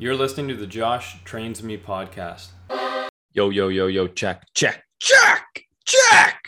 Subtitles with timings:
[0.00, 2.48] You're listening to the Josh Trains Me podcast.
[3.34, 6.42] Yo, yo, yo, yo, check, check, check, check.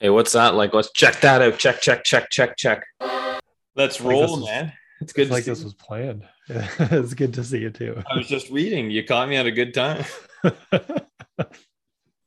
[0.00, 0.56] Hey, what's that?
[0.56, 1.60] Like, let's check that out.
[1.60, 2.82] Check, check, check, check, check.
[3.76, 4.72] Let's Like roll, was- man.
[5.00, 6.24] It's good It's like see this was planned.
[6.48, 8.02] it's good to see you too.
[8.04, 8.90] I was just reading.
[8.90, 10.04] You caught me at a good time.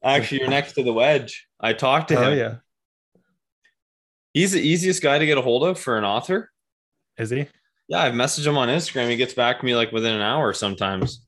[0.06, 1.50] Actually, you're next to the wedge.
[1.60, 2.28] I talked to oh, him.
[2.30, 2.56] oh yeah,
[4.34, 6.50] He's the easiest guy to get a hold of for an author.
[7.18, 7.48] is he?
[7.88, 9.10] Yeah, I've messaged him on Instagram.
[9.10, 11.26] He gets back to me like within an hour sometimes.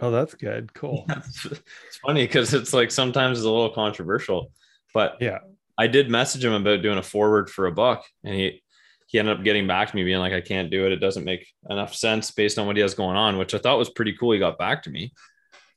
[0.00, 0.72] Oh, that's good.
[0.74, 1.04] Cool.
[1.08, 4.50] it's it's funny because it's like sometimes it's a little controversial,
[4.94, 5.38] but Yeah.
[5.78, 8.62] I did message him about doing a foreword for a buck, and he
[9.06, 10.92] he ended up getting back to me, being like, "I can't do it.
[10.92, 13.78] It doesn't make enough sense based on what he has going on," which I thought
[13.78, 14.32] was pretty cool.
[14.32, 15.14] He got back to me.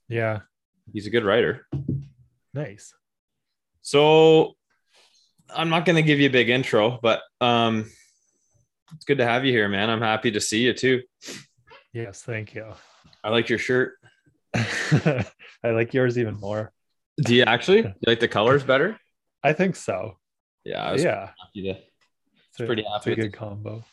[0.10, 0.40] Yeah.
[0.92, 1.66] He's a good writer.
[2.54, 2.94] Nice.
[3.82, 4.54] So
[5.50, 7.90] I'm not going to give you a big intro, but um,
[8.96, 9.90] it's good to have you here, man.
[9.90, 11.02] I'm happy to see you too.
[11.94, 12.22] Yes.
[12.24, 12.74] Thank you.
[13.24, 13.94] I like your shirt.
[14.56, 15.26] I
[15.64, 16.72] like yours even more.
[17.24, 17.84] Do you actually?
[17.84, 18.98] Do you like the colors better?
[19.44, 20.18] I think so.
[20.64, 21.30] Yeah, I was Yeah.
[21.40, 21.70] happy to.
[21.70, 23.84] It's a, pretty it's happy a good combo.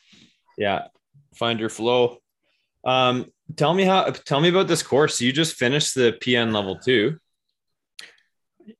[0.59, 0.89] Yeah,
[1.35, 2.19] find your flow.
[2.85, 4.05] Um, tell me how.
[4.11, 5.21] Tell me about this course.
[5.21, 7.19] You just finished the PN level two.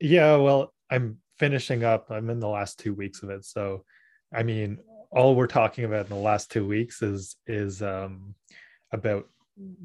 [0.01, 0.37] Yeah.
[0.37, 2.11] Well, I'm finishing up.
[2.11, 3.45] I'm in the last two weeks of it.
[3.45, 3.85] So,
[4.35, 4.79] I mean,
[5.11, 8.35] all we're talking about in the last two weeks is is um,
[8.93, 9.29] about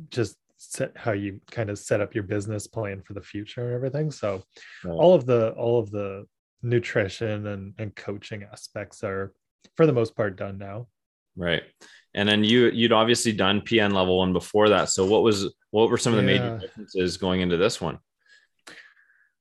[0.10, 3.74] just set how you kind of set up your business plan for the future and
[3.76, 4.12] everything.
[4.12, 4.44] So,
[4.84, 4.94] Right.
[4.94, 6.26] all of the all of the
[6.62, 9.34] nutrition and and coaching aspects are
[9.76, 10.88] for the most part done now.
[11.36, 11.64] Right.
[12.14, 14.90] And then you you'd obviously done PN level one before that.
[14.90, 18.00] So what was what were some of the major differences going into this one?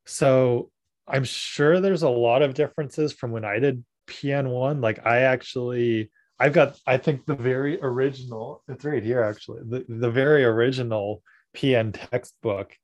[0.07, 0.71] So
[1.07, 4.83] I'm sure there's a lot of differences from when I did PN1.
[4.83, 9.63] Like I actually I've got I think the very original, it's right here actually.
[9.69, 11.23] The the very original
[11.57, 12.77] PN textbook.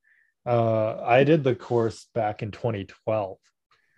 [0.46, 3.36] Uh I did the course back in 2012.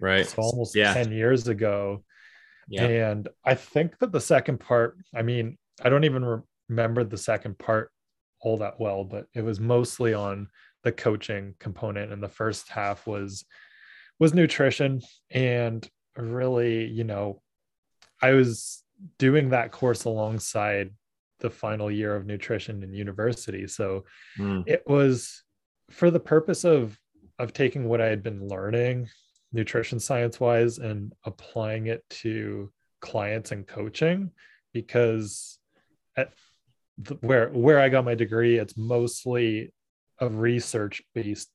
[0.00, 0.26] Right.
[0.26, 0.94] So almost yeah.
[0.94, 2.04] 10 years ago.
[2.68, 2.86] Yeah.
[2.86, 7.18] And I think that the second part, I mean, I don't even re- remember the
[7.18, 7.90] second part
[8.40, 10.48] all that well, but it was mostly on
[10.82, 13.44] the coaching component and the first half was
[14.18, 17.42] was nutrition and really, you know,
[18.20, 18.82] I was
[19.18, 20.90] doing that course alongside
[21.40, 23.66] the final year of nutrition in university.
[23.66, 24.04] So
[24.38, 25.42] Mm, it was
[25.90, 26.98] for the purpose of
[27.38, 29.08] of taking what I had been learning
[29.52, 34.30] nutrition science wise and applying it to clients and coaching
[34.72, 35.58] because
[36.16, 36.32] at
[36.98, 39.72] the, where where I got my degree it's mostly
[40.20, 41.50] a research based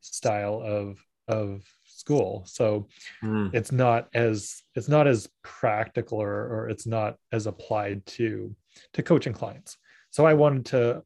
[0.00, 1.64] style of of
[2.08, 2.42] school.
[2.46, 2.88] So
[3.22, 8.54] mm, it's not as it's not as practical or, or it's not as applied to
[8.94, 9.76] to coaching clients.
[10.10, 11.02] So i wanted to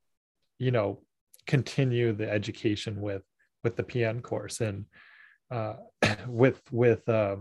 [0.58, 1.02] you know
[1.46, 3.24] continue the education with
[3.64, 4.84] with the pn course and
[5.50, 5.74] uh
[6.28, 7.40] with with um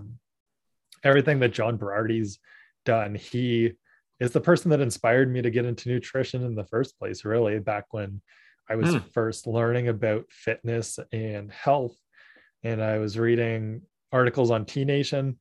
[1.04, 2.40] everything that john berardi's
[2.84, 3.14] done.
[3.14, 3.74] He
[4.20, 7.60] is the person that inspired me to get into nutrition in the first place really
[7.60, 8.22] back when
[8.72, 9.08] i was Hmm.
[9.14, 11.96] first learning about fitness and health
[12.64, 15.38] and i was reading articles on t nation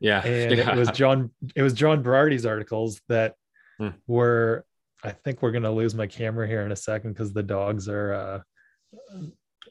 [0.00, 0.24] yeah.
[0.24, 0.72] and yeah.
[0.72, 3.34] it was John it was John Berardi's articles that
[3.78, 3.88] Hmm.
[4.06, 4.66] were
[5.02, 8.12] I think we're gonna lose my camera here in a second because the dogs are
[8.12, 8.40] uh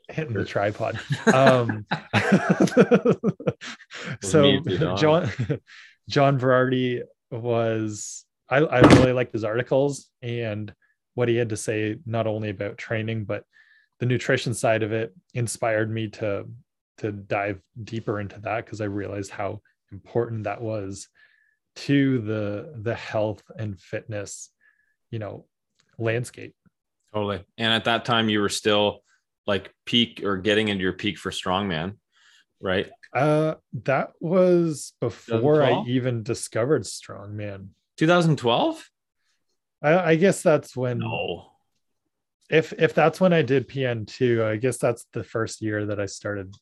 [0.08, 1.00] hitting the tripod.
[1.34, 1.86] Um
[4.22, 4.98] so Me too, dog.
[4.98, 5.30] John
[6.10, 10.74] John Berardi was I, I really liked his articles and
[11.14, 13.44] what he had to say not only about training but
[14.00, 16.46] the nutrition side of it inspired me to
[17.00, 19.62] to dive deeper into that because I realized how
[19.92, 21.08] important that was
[21.76, 24.50] to the the health and fitness
[25.12, 25.46] you know
[25.98, 26.56] landscape
[27.14, 27.44] totally.
[27.58, 29.02] And at that time you were still
[29.48, 31.98] like peak or getting into your peak for strongman,
[32.62, 32.88] right?
[33.16, 33.56] uh
[33.86, 38.88] that was before i even discovered strongman 2012?
[39.82, 41.52] I, I guess that's when No.
[42.52, 46.06] if if that's when i did pn2 i guess that's the first year that i
[46.06, 46.54] started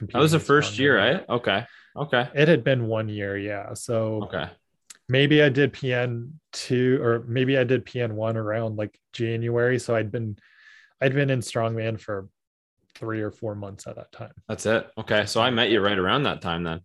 [0.00, 1.14] That was the first year, strongman.
[1.18, 1.28] right?
[1.28, 1.66] Okay.
[1.96, 2.28] Okay.
[2.34, 4.48] it had been one year yeah so Okay.
[5.08, 9.78] maybe I did PN two or maybe I did PN one around like January.
[9.78, 10.36] So I'd been
[11.00, 12.28] I'd been in strongman for
[12.94, 14.32] three or four months at that time.
[14.48, 14.88] That's it.
[14.98, 15.26] Okay.
[15.26, 16.80] So I met you right around that time then.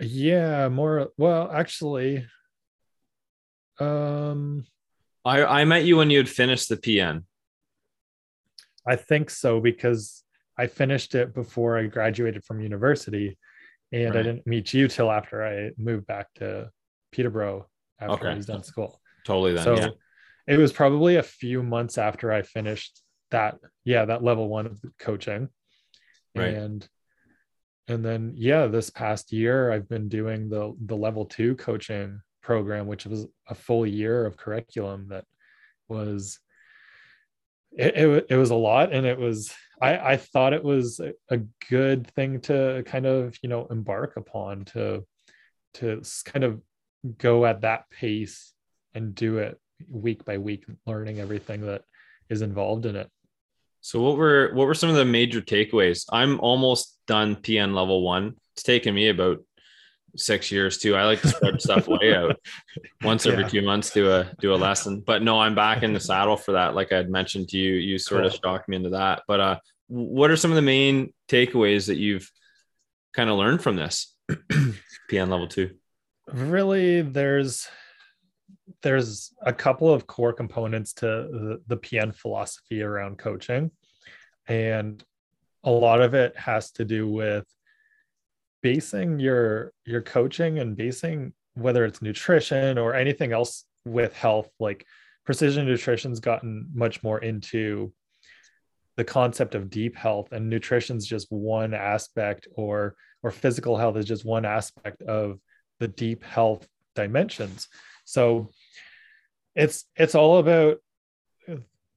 [0.00, 2.24] Yeah, more well, actually.
[3.80, 4.64] Um,
[5.24, 7.24] I, I met you when you had finished the PN.
[8.86, 10.22] I think so because
[10.58, 13.38] I finished it before I graduated from university,
[13.92, 16.70] and I didn't meet you till after I moved back to
[17.12, 17.68] Peterborough
[18.00, 18.28] after Okay.
[18.28, 19.00] I was done school.
[19.24, 19.64] Totally then.
[19.64, 19.88] so yeah.
[20.46, 24.80] it was probably a few months after I finished that, yeah, that level one of
[24.98, 25.48] coaching.
[26.34, 26.54] Right.
[26.54, 26.88] And
[27.88, 32.86] and then yeah, this past year I've been doing the the level two coaching program,
[32.86, 35.24] which was a full year of curriculum that
[35.88, 36.38] was
[37.72, 41.38] it, it, it was a lot and it was I, I thought it was a
[41.68, 45.04] good thing to kind of you know embark upon to
[45.74, 46.60] to kind of
[47.18, 48.52] go at that pace
[48.94, 51.82] and do it week by week learning everything that
[52.28, 53.08] is involved in it.
[53.80, 56.04] So what were what were some of the major takeaways?
[56.10, 58.34] I'm almost done pn level one.
[58.54, 59.38] It's taken me about
[60.16, 62.38] six years too i like to spread stuff way out
[63.02, 63.48] once every yeah.
[63.48, 66.52] two months do a do a lesson but no i'm back in the saddle for
[66.52, 68.28] that like i had mentioned to you you sort cool.
[68.28, 69.58] of shocked me into that but uh
[69.88, 72.30] what are some of the main takeaways that you've
[73.14, 74.14] kind of learned from this
[75.10, 75.70] pn level two
[76.32, 77.68] really there's
[78.82, 83.70] there's a couple of core components to the, the PN philosophy around coaching.
[84.46, 85.02] And
[85.64, 87.46] a lot of it has to do with
[88.62, 94.84] basing your your coaching and basing whether it's nutrition or anything else with health like
[95.24, 97.92] precision nutrition's gotten much more into
[98.96, 104.06] the concept of deep health and nutrition's just one aspect or or physical health is
[104.06, 105.38] just one aspect of
[105.78, 107.68] the deep health dimensions
[108.04, 108.50] so
[109.54, 110.78] it's it's all about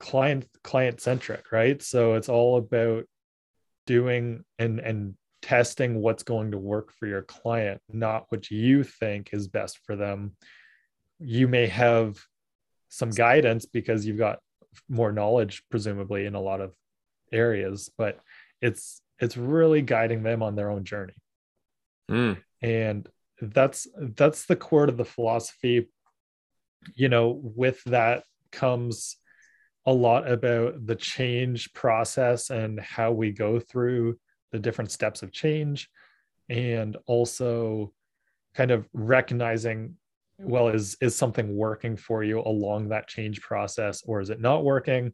[0.02, 1.82] client client centric, right?
[1.82, 3.06] So it's all about
[3.86, 9.30] doing and and testing what's going to work for your client, not what you think
[9.34, 10.36] is best for them.
[11.20, 12.18] You may have
[12.90, 14.40] some guidance because you've got
[14.88, 16.74] more knowledge presumably in a lot of
[17.32, 18.20] areas, but
[18.62, 21.14] it's it's really guiding them on their own journey.
[22.10, 22.42] Mm.
[22.62, 23.08] And
[23.42, 25.88] that's that's the core of the philosophy
[26.96, 29.18] you know, with that comes
[29.86, 34.18] a lot about the change process and how we go through
[34.52, 35.90] the different steps of change
[36.50, 37.94] and also
[38.54, 39.96] kind of recognizing
[40.40, 44.64] well is is something working for you along that change process or is it not
[44.64, 45.12] working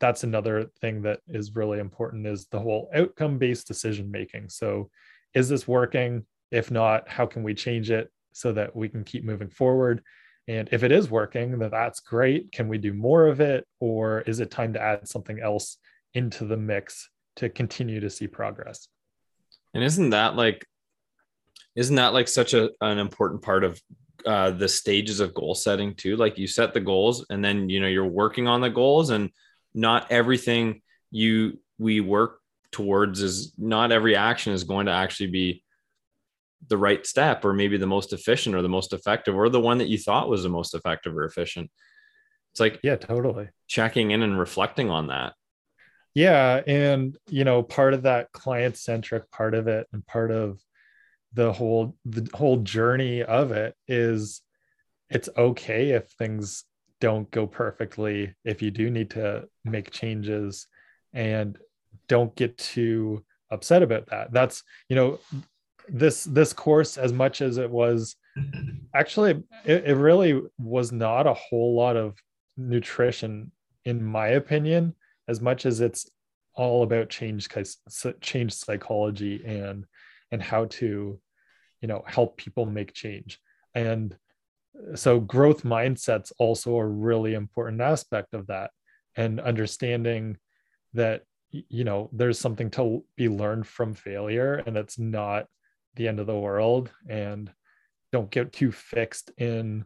[0.00, 4.88] that's another thing that is really important is the whole outcome based decision making so
[5.34, 9.24] is this working if not how can we change it so that we can keep
[9.24, 10.02] moving forward
[10.48, 12.50] and if it is working, then that's great.
[12.52, 13.66] Can we do more of it?
[13.80, 15.76] Or is it time to add something else
[16.14, 18.88] into the mix to continue to see progress?
[19.74, 20.66] And isn't that like,
[21.74, 23.80] isn't that like such a, an important part of
[24.26, 26.16] uh, the stages of goal setting too?
[26.16, 29.30] Like you set the goals and then, you know, you're working on the goals and
[29.74, 32.40] not everything you, we work
[32.72, 35.62] towards is not every action is going to actually be
[36.66, 39.78] the right step or maybe the most efficient or the most effective or the one
[39.78, 41.70] that you thought was the most effective or efficient
[42.50, 45.32] it's like yeah totally checking in and reflecting on that
[46.14, 50.60] yeah and you know part of that client centric part of it and part of
[51.34, 54.42] the whole the whole journey of it is
[55.10, 56.64] it's okay if things
[57.00, 60.66] don't go perfectly if you do need to make changes
[61.12, 61.58] and
[62.08, 64.32] don't get too upset about that.
[64.32, 65.18] That's you know
[65.88, 68.16] this this course as much as it was
[68.94, 72.16] actually it, it really was not a whole lot of
[72.56, 73.50] nutrition
[73.84, 74.94] in my opinion
[75.28, 76.10] as much as it's
[76.54, 77.48] all about change
[78.20, 79.84] change psychology and
[80.32, 81.20] and how to
[81.80, 83.38] you know help people make change.
[83.74, 84.16] And
[84.94, 88.70] so growth mindsets also a really important aspect of that
[89.16, 90.36] and understanding
[90.94, 95.46] that you know there's something to be learned from failure and it's not
[95.94, 97.50] the end of the world and
[98.12, 99.84] don't get too fixed in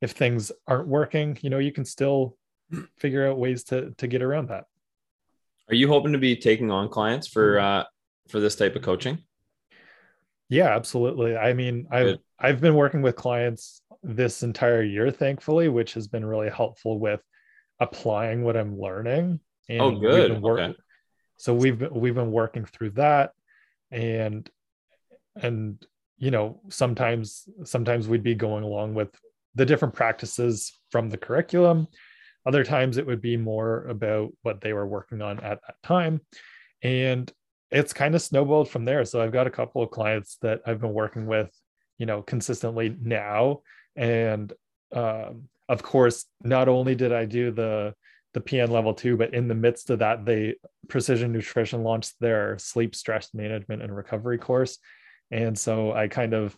[0.00, 1.36] if things aren't working.
[1.42, 2.37] You know you can still
[2.98, 4.64] figure out ways to to get around that.
[5.68, 7.64] Are you hoping to be taking on clients for mm-hmm.
[7.64, 7.84] uh
[8.28, 9.18] for this type of coaching?
[10.48, 11.36] Yeah absolutely.
[11.36, 12.18] I mean i've Good.
[12.38, 17.20] i've been working with clients this entire year thankfully which has been really helpful with
[17.80, 19.40] applying what i'm learning.
[19.68, 20.40] And oh good.
[20.40, 20.78] work- okay.
[21.36, 23.32] so we've been, we've been working through that.
[23.90, 24.48] And
[25.36, 25.84] and
[26.18, 29.08] you know sometimes sometimes we'd be going along with
[29.54, 31.88] the different practices from the curriculum
[32.48, 36.22] other times it would be more about what they were working on at that time.
[36.82, 37.30] And
[37.70, 39.04] it's kind of snowballed from there.
[39.04, 41.50] So i've got a couple of clients that i've been working with
[41.98, 43.60] you know consistently now.
[43.94, 44.50] And
[44.92, 47.94] um, of course not only did i do the
[48.32, 50.54] the pn level two but in the midst of that they
[50.88, 54.78] precision nutrition launched their sleep stress management and recovery course.
[55.30, 56.56] And so I kind of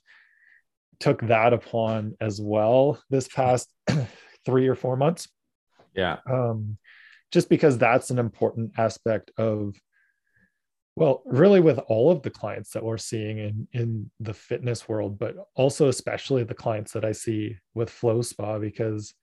[1.00, 3.68] took that upon as well this past
[4.46, 5.26] three or four months.
[5.94, 6.18] Yeah.
[6.28, 6.78] Um,
[7.30, 9.76] just because that's an important aspect of
[10.96, 15.18] well really with all of the clients that we're seeing in in the fitness world
[15.18, 19.14] but also especially the clients that i see with flow spa because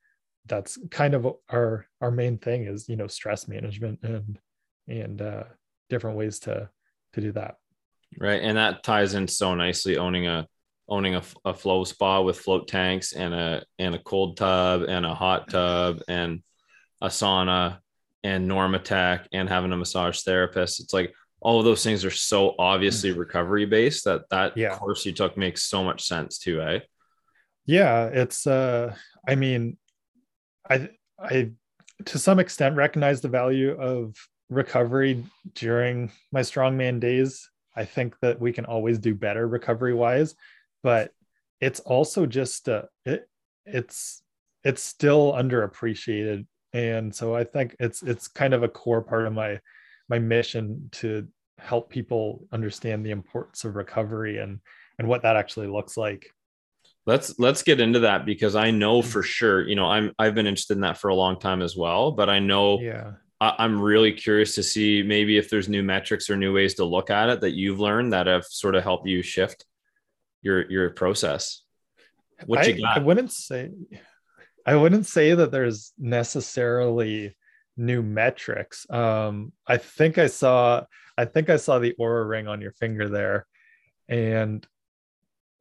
[0.46, 4.40] that's kind of our our main thing is you know stress management and
[4.88, 5.44] and uh
[5.90, 6.70] different ways to
[7.14, 7.56] to do that
[8.20, 10.48] right and that ties in so nicely owning a
[10.90, 15.06] owning a, a flow spa with float tanks and a and a cold tub and
[15.06, 16.42] a hot tub and
[17.02, 17.80] a sauna
[18.24, 20.80] and normatec and having a massage therapist.
[20.80, 24.76] It's like all of those things are so obviously recovery based that that Yeah.
[24.76, 26.80] course you took makes so much sense too eh?
[27.66, 28.96] Yeah it's uh
[29.28, 29.78] i mean
[30.70, 30.90] i
[31.20, 31.52] i
[32.06, 34.16] to some extent recognize the value of
[34.50, 35.24] recovery
[35.54, 37.50] during my strongman days.
[37.76, 40.34] I think that we can always do better recovery wise
[40.82, 41.12] but
[41.62, 43.30] it's also just uh it
[43.66, 44.24] it's
[44.64, 49.34] it's still underappreciated and so i think it's it's kind of a core part of
[49.34, 49.60] my
[50.10, 54.60] my mission to help people understand the importance of recovery and
[55.00, 56.32] and what that actually looks like.
[57.06, 59.10] Let's let's get into that because i know mm-hmm.
[59.10, 61.74] for sure you know i'm i've been interested in that for a long time as
[61.74, 63.12] well but i know yeah.
[63.40, 66.84] I, i'm really curious to see maybe if there's new metrics or new ways to
[66.84, 69.66] look at it that you've learned that have sort of helped you shift
[70.42, 71.62] your your process.
[72.46, 72.98] What I, you got?
[72.98, 73.72] I wouldn't say
[74.68, 77.36] I wouldn't say that there's necessarily
[77.78, 78.86] new metrics.
[78.90, 80.84] Um, I think I saw
[81.18, 83.48] I think I saw the Oura ring on your finger there,
[84.10, 84.68] and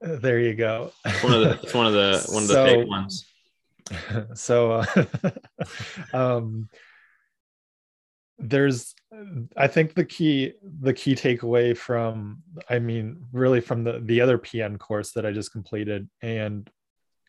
[0.05, 0.93] uh, there you go.
[1.23, 3.27] one of the it's one of the one of the So- fake ones
[4.35, 5.31] so uh,
[6.13, 6.69] um
[8.39, 8.95] there's
[9.57, 14.39] i think the key the key takeaway from i mean really from the the other
[14.39, 16.69] pn course that i just completed and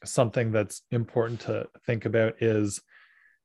[0.05, 2.81] something that's important to think about is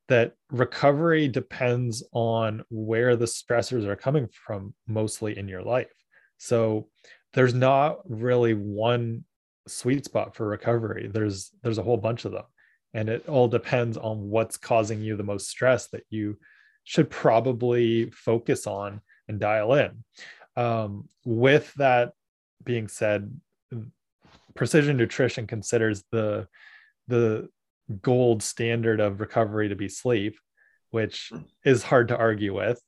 [0.08, 5.92] that recovery depends on where the stressors are coming from mostly in your life.
[6.38, 6.88] So
[7.34, 9.24] there's not really one
[9.68, 11.08] sweet spot for recovery.
[11.12, 12.44] There's there's a whole bunch of them.
[12.94, 16.36] And it all depends on what's causing you the most stress that you
[16.84, 20.04] should probably focus on and dial in.
[20.56, 22.12] Um, with that
[22.62, 23.32] being said
[24.54, 26.46] precision nutrition considers the
[27.08, 27.48] the
[28.00, 30.36] gold standard of recovery to be sleep
[30.92, 31.32] which
[31.64, 32.80] is hard to argue with.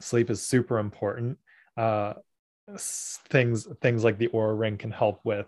[0.00, 1.38] Sleep is super important.
[1.76, 2.14] Uh,
[2.78, 5.46] things things like the Oura ring can help with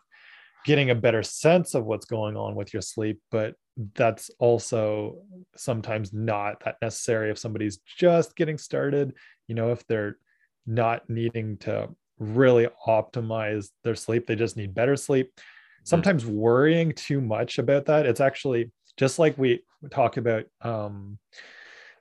[0.66, 3.54] getting a better sense of what's going on with your sleep but
[3.94, 5.18] that's also
[5.54, 9.14] sometimes not that necessary if somebody's just getting started.
[9.46, 10.18] You know if they're
[10.66, 14.26] not needing to really optimize their sleep.
[14.26, 15.32] They just need better sleep.
[15.86, 21.18] Sometimes worrying too much about that it's actually just like we talk about um,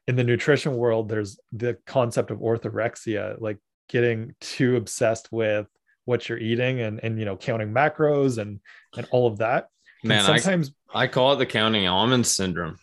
[0.08, 3.58] in the nutrition world there's the concept of orthorexia like
[3.90, 5.68] getting too obsessed with
[6.06, 8.60] what you're eating and and you know counting macros and
[8.98, 9.68] and all of that.
[10.04, 12.78] Man I, sometimes I call it the counting almonds syndrome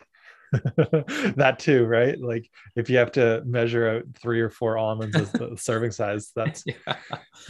[1.37, 5.31] that too right like if you have to measure out three or four almonds as
[5.33, 6.97] the serving size that's yeah.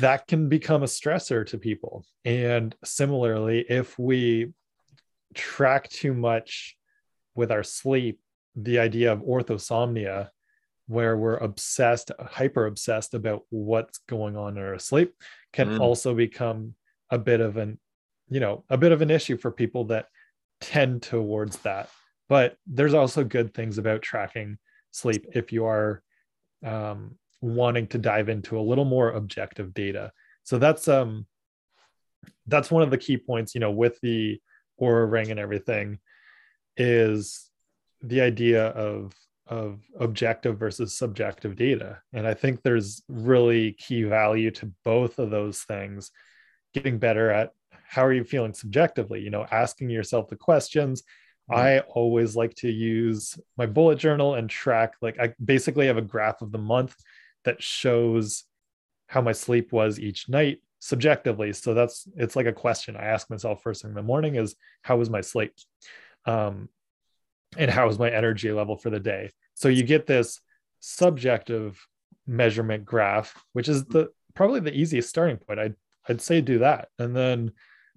[0.01, 2.05] that can become a stressor to people.
[2.25, 4.53] And similarly, if we
[5.35, 6.77] track too much
[7.35, 8.21] with our sleep,
[8.57, 10.29] the idea of orthosomnia,
[10.87, 15.15] where we're obsessed, hyper obsessed about what's going on in our sleep,
[15.53, 15.81] can Mm.
[15.81, 16.75] also become
[17.11, 17.79] a bit of an,
[18.29, 20.07] you know, a bit of an issue for people that
[20.61, 21.89] tend towards that.
[22.31, 24.57] But there's also good things about tracking
[24.93, 26.03] sleep if you are
[26.65, 30.13] um, wanting to dive into a little more objective data.
[30.45, 31.27] So that's um
[32.47, 34.41] that's one of the key points, you know, with the
[34.81, 35.99] Oura ring and everything,
[36.77, 37.51] is
[38.01, 39.13] the idea of
[39.49, 42.01] of objective versus subjective data.
[42.13, 46.13] And I think there's really key value to both of those things,
[46.75, 47.51] getting better at
[47.89, 51.03] how are you feeling subjectively, you know, asking yourself the questions.
[51.51, 56.03] I always like to use my bullet journal and track like I basically have a
[56.03, 56.95] graph of the month
[57.45, 58.45] that shows
[59.07, 61.53] how my sleep was each night subjectively.
[61.53, 64.57] So that's it's like a question I ask myself first thing in the morning is
[64.83, 65.53] how was my sleep?
[66.25, 66.69] Um,
[67.57, 69.31] and how was my energy level for the day?
[69.55, 70.41] So you get this
[70.81, 71.85] subjective
[72.27, 75.59] measurement graph, which is the probably the easiest starting point.
[75.59, 75.75] I'd
[76.09, 76.89] I'd say do that.
[76.99, 77.53] And then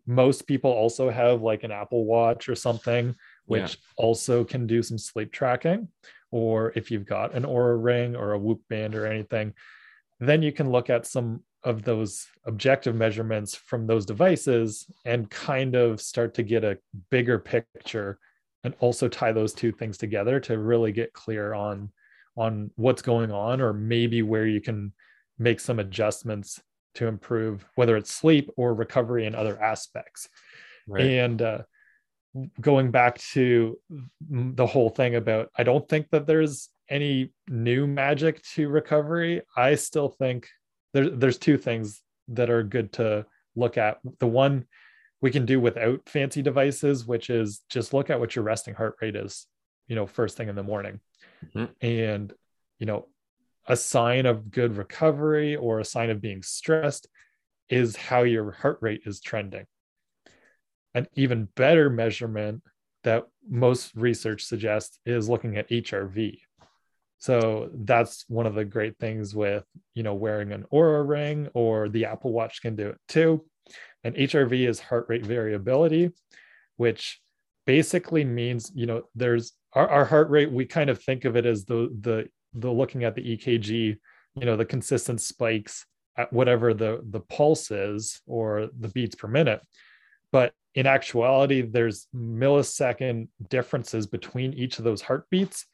[0.06, 4.98] most people also have like an Apple Watch or something, which also can do some
[4.98, 5.88] sleep tracking.
[6.32, 9.54] Or if you've got an Oura ring or a Whoop band or anything,
[10.20, 15.76] then you can look at some of those objective measurements from those devices and kind
[15.76, 16.78] of start to get a
[17.10, 18.20] bigger picture
[18.64, 21.90] and also tie those two things together to really get clear on
[22.36, 24.92] on what's going on or maybe where you can
[25.38, 26.60] make some adjustments
[26.96, 30.30] to improve whether it's sleep or recovery and other aspects
[30.88, 31.06] right.
[31.06, 31.60] and uh,
[32.60, 33.78] going back to
[34.30, 39.42] the whole thing about i don't think that there's any new magic to recovery.
[39.56, 40.48] I still think
[40.94, 43.26] there, there's two things that are good to
[43.56, 44.00] look at.
[44.20, 44.66] The one
[45.22, 48.96] we can do without fancy devices which is just look at what your resting heart
[49.02, 49.48] rate is
[49.88, 51.00] you know first thing in the morning.
[51.46, 51.86] Mm-hmm.
[51.86, 52.34] and
[52.80, 53.08] you know
[53.68, 57.08] a sign of good recovery or a sign of being stressed
[57.70, 59.66] is how your heart rate is trending
[60.94, 62.62] an even better measurement
[63.04, 66.38] that most research suggests is looking at hrv
[67.24, 71.88] so that's one of the great things with you know wearing an Oura ring or
[71.88, 73.46] the Apple Watch can do it too.
[74.04, 76.12] And HRV is heart rate variability,
[76.76, 77.22] which
[77.66, 80.52] basically means you know there's our, our heart rate.
[80.52, 83.72] We kind of think of it as the the the looking at the EKG,
[84.36, 85.86] you know, the consistent spikes
[86.18, 89.62] at whatever the the pulse is or the beats per minute.
[90.34, 95.66] But in actuality, there's millisecond differences between each of those heartbeats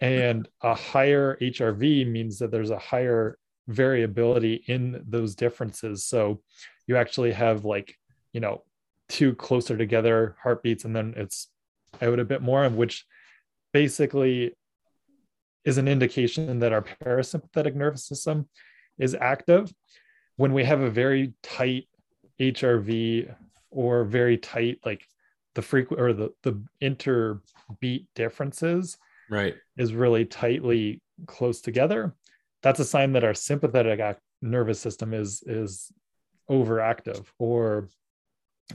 [0.00, 3.36] and a higher HRV means that there's a higher
[3.66, 6.04] variability in those differences.
[6.04, 6.40] So
[6.86, 7.94] you actually have like,
[8.32, 8.62] you know,
[9.08, 11.48] two closer together heartbeats and then it's
[12.00, 13.04] out a bit more, which
[13.72, 14.54] basically
[15.64, 18.48] is an indication that our parasympathetic nervous system
[18.98, 19.72] is active.
[20.36, 21.88] When we have a very tight
[22.40, 23.34] HRV
[23.70, 25.06] or very tight, like
[25.54, 28.96] the frequent or the, the interbeat differences,
[29.30, 29.54] right.
[29.76, 32.14] is really tightly close together.
[32.62, 35.90] That's a sign that our sympathetic act, nervous system is is
[36.48, 37.88] overactive or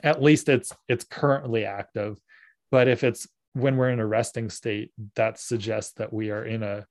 [0.04, 2.20] at least it's it's currently active.
[2.72, 6.64] But if it's when we're in a resting state that suggests that we are in
[6.64, 6.86] a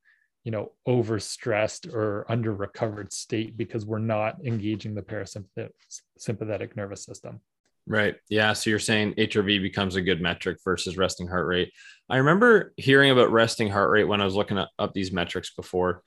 [0.44, 5.70] you know overstressed or under recovered state because we're not engaging the parasympathetic
[6.18, 7.40] sympathetic nervous system
[7.86, 8.14] Right.
[8.28, 8.52] Yeah.
[8.52, 11.72] So you're saying HRV becomes a good metric versus resting heart rate.
[12.08, 16.02] I remember hearing about resting heart rate when I was looking up these metrics before.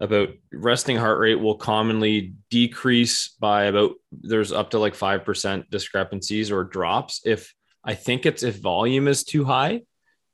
[0.00, 5.68] About resting heart rate will commonly decrease by about there's up to like five percent
[5.70, 7.52] discrepancies or drops if
[7.82, 9.82] I think it's if volume is too high,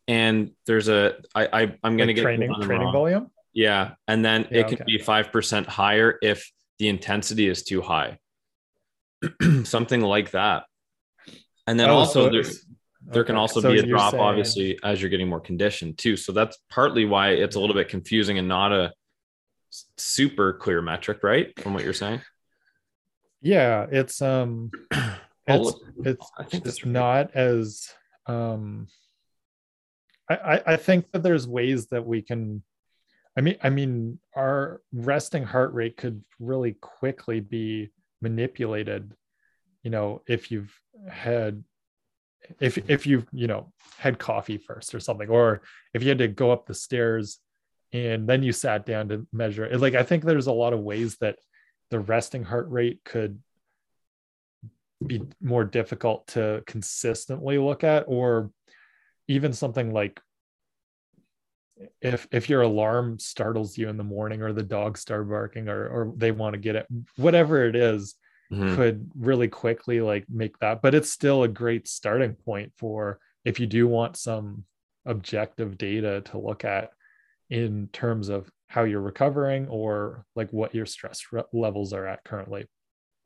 [0.08, 3.30] and there's a I, I I'm going to get training training volume.
[3.54, 4.84] Yeah, and then yeah, it can okay.
[4.84, 8.18] be five percent higher if the intensity is too high.
[9.62, 10.64] Something like that.
[11.66, 13.26] And then oh, also so there, there okay.
[13.28, 14.22] can also so be a drop, saying...
[14.22, 16.16] obviously, as you're getting more conditioned too.
[16.16, 18.92] So that's partly why it's a little bit confusing and not a
[19.96, 21.58] super clear metric, right?
[21.60, 22.20] From what you're saying.
[23.40, 24.70] Yeah, it's um
[25.46, 25.74] it's
[26.04, 27.88] it's I think it's not as
[28.26, 28.88] um
[30.28, 32.62] I, I think that there's ways that we can
[33.36, 37.90] I mean I mean our resting heart rate could really quickly be
[38.22, 39.12] manipulated
[39.84, 40.74] you know if you've
[41.08, 41.62] had
[42.60, 46.28] if if you've you know had coffee first or something or if you had to
[46.28, 47.38] go up the stairs
[47.92, 50.80] and then you sat down to measure it like i think there's a lot of
[50.80, 51.36] ways that
[51.90, 53.38] the resting heart rate could
[55.06, 58.50] be more difficult to consistently look at or
[59.28, 60.20] even something like
[62.00, 65.86] if if your alarm startles you in the morning or the dogs start barking or
[65.88, 68.14] or they want to get it whatever it is
[68.52, 68.74] mm-hmm.
[68.74, 73.60] could really quickly like make that but it's still a great starting point for if
[73.60, 74.64] you do want some
[75.06, 76.90] objective data to look at
[77.50, 82.24] in terms of how you're recovering or like what your stress re- levels are at
[82.24, 82.66] currently.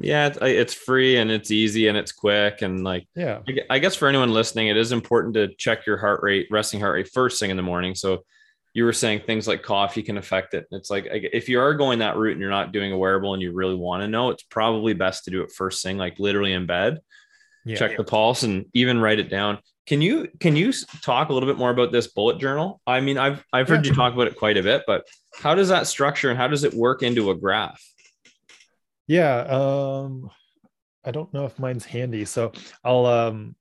[0.00, 3.40] Yeah it's, it's, free and it's easy and it's quick and like yeah.
[3.68, 6.94] I guess for anyone listening it is important to check your heart rate resting heart
[6.94, 7.94] rate first thing in the morning.
[7.94, 8.24] So
[8.78, 10.68] you were saying things like coffee can affect it.
[10.70, 13.42] It's like if you are going that route and you're not doing a wearable and
[13.42, 16.52] you really want to know, it's probably best to do it first thing, like literally
[16.52, 17.00] in bed.
[17.64, 17.76] Yeah.
[17.76, 19.58] Check the pulse and even write it down.
[19.88, 22.80] Can you can you talk a little bit more about this bullet journal?
[22.86, 23.90] I mean, I've I've heard yeah.
[23.90, 26.62] you talk about it quite a bit, but how does that structure and how does
[26.62, 27.82] it work into a graph?
[29.08, 30.30] Yeah, um,
[31.04, 32.52] I don't know if mine's handy, so
[32.84, 33.56] I'll um,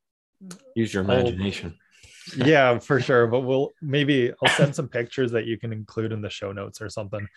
[0.75, 1.73] use your imagination.
[1.75, 1.86] I'll,
[2.35, 3.27] yeah, for sure.
[3.27, 6.81] But we'll maybe I'll send some pictures that you can include in the show notes
[6.81, 7.27] or something.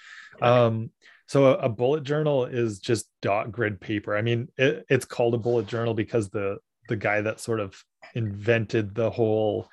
[0.42, 0.90] Um,
[1.26, 4.16] so a, a bullet journal is just dot grid paper.
[4.16, 7.82] I mean, it, it's called a bullet journal because the the guy that sort of
[8.14, 9.68] invented the whole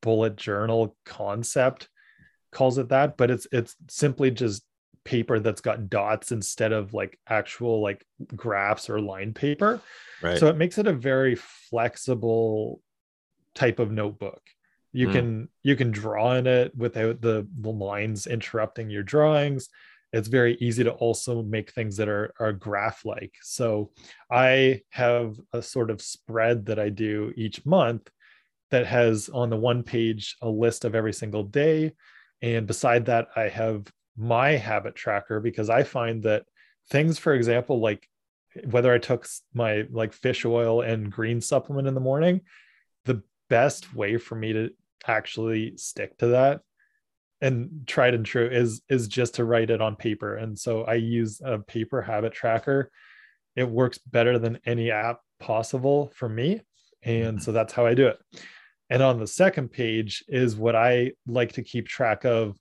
[0.00, 1.88] bullet journal concept
[2.50, 4.64] calls it that, but it's it's simply just
[5.04, 9.80] paper that's got dots instead of like actual like graphs or line paper.
[10.20, 10.38] Right.
[10.38, 12.80] So it makes it a very flexible
[13.54, 14.42] type of notebook
[14.96, 15.12] you Hmm.
[15.12, 19.68] can you can draw in it without the, the lines interrupting your drawings.
[20.12, 23.90] It's very easy to also make things that are are graph like so
[24.30, 28.08] i have a sort of spread that i do each month
[28.70, 31.92] that has on the one page a list of every single day.
[32.40, 36.44] And beside that i have my habit tracker because i find that
[36.88, 38.08] things for example like
[38.70, 42.40] whether i took my like fish oil and green supplement in the morning
[43.04, 44.70] the best way for me to
[45.06, 46.60] actually stick to that
[47.40, 50.36] and tried and true is is just to write it on paper.
[50.36, 52.90] And so i use a paper habit tracker.
[53.54, 56.62] It works better than any app possible for me.
[57.02, 58.18] And so that's how i do it.
[58.88, 62.56] And on the second page is what i like to keep track of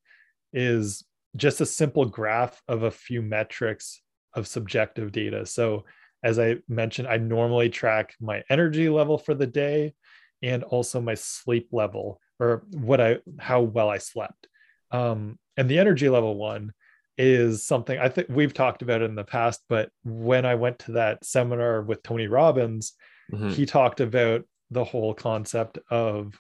[0.53, 1.03] is
[1.35, 4.01] just a simple graph of a few metrics
[4.33, 5.45] of subjective data.
[5.45, 5.85] So
[6.23, 9.93] as i mentioned i normally track my energy level for the day
[10.41, 14.47] and also my sleep level or what i how well i slept
[14.91, 16.71] um, and the energy level one
[17.17, 20.91] is something I think we've talked about in the past, but when I went to
[20.93, 22.93] that seminar with Tony Robbins,
[23.31, 23.51] Mhm.
[23.53, 26.37] he talked about the whole concept of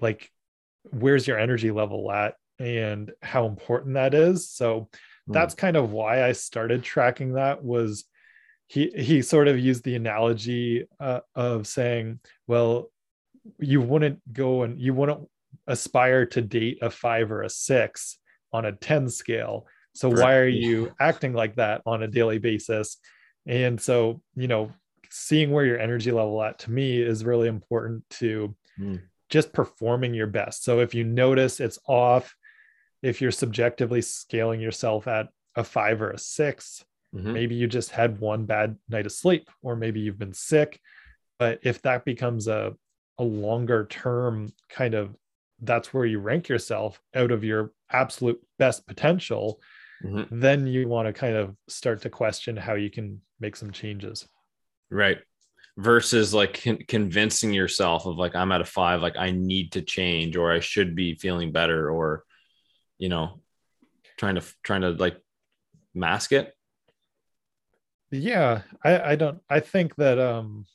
[0.00, 0.32] like
[0.90, 4.50] where's your energy level at and how important that is.
[4.50, 4.88] So
[5.26, 5.32] Hmm.
[5.32, 8.04] that's kind of why I started tracking that was
[8.66, 12.90] he he sort of used the analogy uh, of saying, well,
[13.58, 15.28] you wouldn't go and you wouldn't
[15.66, 18.18] aspire to date a five or a six
[18.52, 19.66] on a 10 scale.
[19.94, 20.20] So Right.
[20.20, 22.98] why are you acting like that on a daily basis?
[23.46, 24.72] And so, you know,
[25.10, 28.96] seeing where your energy level at to me is really important to Hmm.
[29.28, 30.64] just performing your best.
[30.64, 32.34] So if you notice it's off,
[33.02, 37.32] if you're subjectively scaling yourself at a five or a six, Mhm.
[37.32, 40.80] maybe you just had one bad night of sleep or maybe you've been sick
[41.38, 42.74] but if that becomes a
[43.18, 45.14] a longer term kind of
[45.60, 49.60] that's where you rank yourself out of your absolute best potential
[50.04, 50.28] Mhm.
[50.30, 54.28] then you want to kind of start to question how you can make some changes
[54.90, 55.18] Right.
[55.76, 59.82] Versus like con- convincing yourself of like, I'm at a five, like I need to
[59.82, 62.22] change or I should be feeling better or,
[62.98, 63.40] you know,
[64.18, 65.16] trying to, trying to like
[65.94, 66.52] mask it.
[68.10, 70.66] yeah i i don't i think that um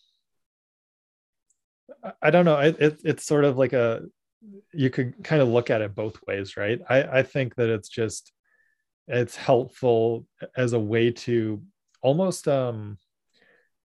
[2.21, 2.59] I- don't know.
[2.59, 4.03] It, it it's sort of like a
[4.73, 6.79] you could kind of look at it both ways right?
[6.89, 8.31] I i think that it's just
[9.07, 11.61] it's helpful as a way to
[12.01, 12.97] almost um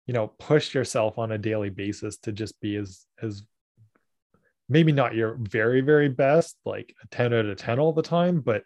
[0.06, 3.44] you know push yourself on a daily basis to just be as as
[4.70, 8.42] maybe not your very very best like a 10 out of 10 all the time
[8.42, 8.64] but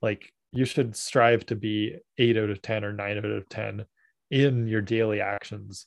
[0.00, 3.84] like you should strive to be 8 out of 10 or 9 out of 10
[4.30, 5.86] in your daily actions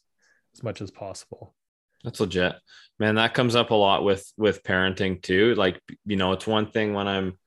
[0.54, 1.56] as much as possible
[2.04, 2.56] That's legit,
[3.00, 3.16] man.
[3.16, 5.56] That comes up a lot with with parenting too.
[5.56, 7.38] Like, you know, it's one thing when I'm,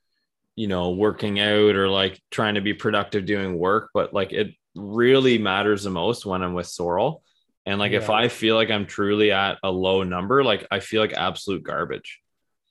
[0.56, 4.54] you know, working out or like trying to be productive doing work, but like it
[4.74, 7.22] really matters the most when I'm with Sorrel.
[7.66, 11.00] And like, if I feel like I'm truly at a low number, like I feel
[11.00, 12.20] like absolute garbage,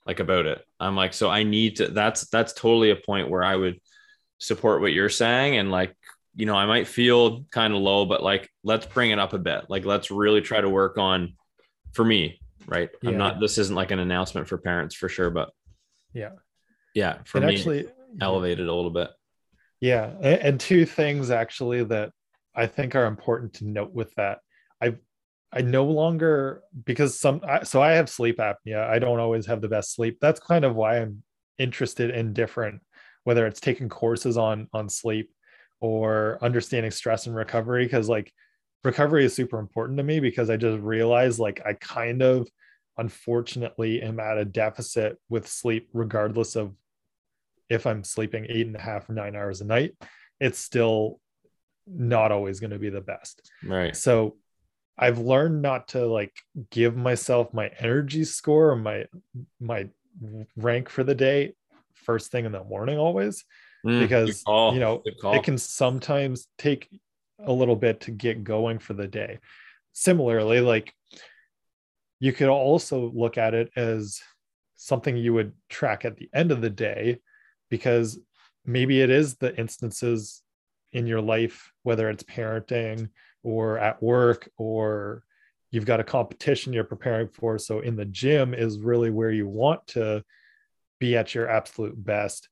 [0.06, 0.64] like about it.
[0.78, 1.88] I'm like, so I need to.
[1.88, 3.80] That's that's totally a point where I would
[4.38, 5.96] support what you're saying and like
[6.34, 9.38] you know i might feel kind of low but like let's bring it up a
[9.38, 11.34] bit like let's really try to work on
[11.94, 15.50] for me right i'm not this isn't like an announcement for parents for sure but
[16.12, 16.30] yeah
[16.94, 17.86] yeah for and me actually
[18.20, 19.10] elevate it a little bit
[19.80, 22.10] Yeah, and two things actually that
[22.54, 24.38] I think are important to note with that.
[24.80, 24.96] I
[25.52, 28.88] I no longer because some I, so I have sleep apnea.
[28.88, 30.16] I don't always have the best sleep.
[30.22, 31.22] That's kind of why I'm
[31.58, 32.80] interested in different
[33.24, 35.30] whether it's taking courses on on sleep
[35.82, 38.32] or understanding stress and recovery because like
[38.84, 42.48] recovery is super important to me because I just realized like I kind of
[42.96, 46.74] unfortunately am at a deficit with sleep regardless of
[47.68, 49.92] if I'm sleeping eight and a half or nine hours a night,
[50.38, 51.18] it's still
[51.86, 53.50] not always going to be the best.
[53.64, 53.96] right.
[53.96, 54.36] So
[54.96, 56.32] I've learned not to like
[56.70, 59.06] give myself my energy score or my
[59.60, 59.88] my
[60.56, 61.54] rank for the day
[61.94, 63.44] first thing in the morning always
[63.84, 66.88] Mm, because you know it can sometimes take
[67.42, 69.38] a little bit to get going for the day.
[69.92, 70.92] Similarly, like
[72.20, 74.20] you could also look at it as
[74.76, 77.18] something you would track at the end of the day
[77.70, 78.18] because
[78.64, 80.42] maybe it is the instances
[80.92, 83.08] in your life, whether it's parenting
[83.42, 85.24] or at work or
[85.70, 87.58] you've got a competition you're preparing for.
[87.58, 90.22] So in the gym is really where you want to
[91.00, 92.48] be at your absolute best.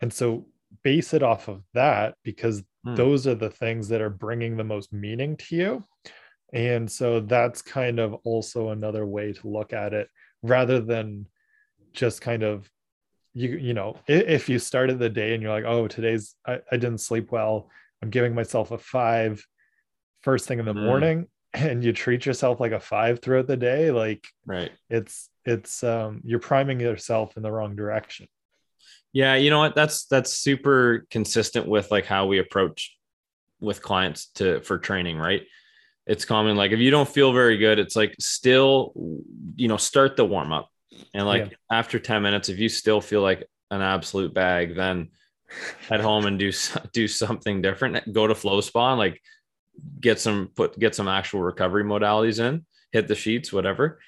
[0.00, 0.46] And so
[0.82, 2.94] base it off of that because Hmm.
[2.94, 5.84] those are the things that are bringing the most meaning to you.
[6.52, 10.08] And so that's kind of also another way to look at it
[10.42, 11.26] rather than
[11.92, 12.70] just kind of
[13.34, 16.76] you you know if you started the day and you're like oh today's i, I
[16.76, 17.70] didn't sleep well
[18.02, 19.44] i'm giving myself a five
[20.22, 20.84] first thing in the mm.
[20.84, 25.82] morning and you treat yourself like a five throughout the day like right it's it's
[25.82, 28.26] um you're priming yourself in the wrong direction
[29.16, 29.74] yeah you know what?
[29.74, 32.94] That's that's super consistent with like how we approach
[33.60, 35.42] with clients to for training right?
[36.06, 38.92] It's common like if you don't feel very good it's like still
[39.56, 40.68] you know start the warm up.
[41.14, 41.56] And like yeah.
[41.78, 45.08] after 10 minutes if you still feel like an absolute bag then
[45.88, 46.52] head home and do
[46.92, 48.12] do something different.
[48.12, 49.22] Go to Flow Spa like
[49.98, 53.98] get some put get some actual recovery modalities in hit the sheets whatever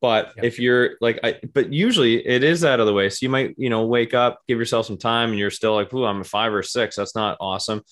[0.00, 0.44] but yeah.
[0.44, 3.08] if you're like I, but usually it is out of the way.
[3.10, 5.92] So you might you know wake up give yourself some time and you're still like
[5.92, 6.96] ooh i'm a five or six.
[6.96, 7.82] That's not awesome.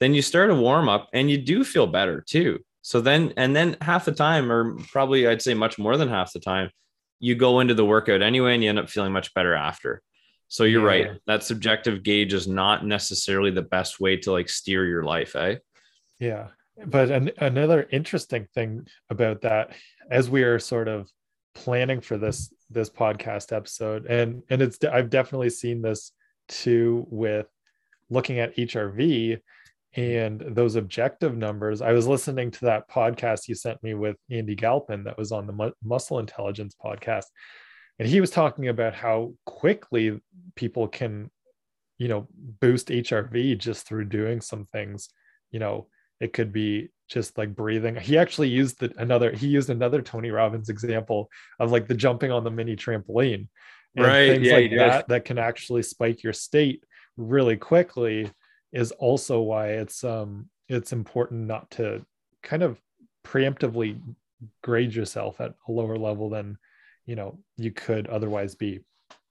[0.00, 2.60] Then you start a warm up and you do feel better too.
[2.82, 6.32] So then and then half the time or probably i'd say much more than half
[6.32, 6.70] the time
[7.18, 10.02] you go into the workout anyway and you end up feeling much better after.
[10.48, 11.08] So you're yeah.
[11.08, 15.34] right that subjective gauge is not necessarily the best way to like steer your life
[15.34, 15.56] eh?
[16.20, 16.48] Yeah.
[16.84, 19.72] But an, another interesting thing about that
[20.10, 21.10] as we are sort of
[21.56, 24.06] planning for this this podcast episode.
[24.06, 26.12] And and it's i've definitely seen this
[26.48, 27.46] too with
[28.10, 29.40] looking at hrv
[29.94, 31.80] and those objective numbers.
[31.80, 35.46] I was listening to that podcast you sent me with andy galpin that was on
[35.46, 37.24] the Mu- muscle intelligence podcast.
[37.98, 40.20] And he was talking about how quickly
[40.54, 41.30] people can
[41.98, 42.28] you know
[42.60, 45.08] boost hrv just through doing some things.
[45.50, 45.88] You know
[46.20, 47.96] it could be just like breathing.
[47.96, 52.32] He actually used the, another he used another tony robbins example of like the jumping
[52.32, 53.48] on the mini trampoline
[53.96, 56.84] right things yeah, like that that can actually spike your state
[57.16, 58.30] really quickly
[58.72, 62.04] is also why it's um it's important not to
[62.42, 62.80] kind of
[63.24, 63.98] preemptively
[64.62, 66.58] grade yourself at a lower level than
[67.06, 68.80] you know you could otherwise be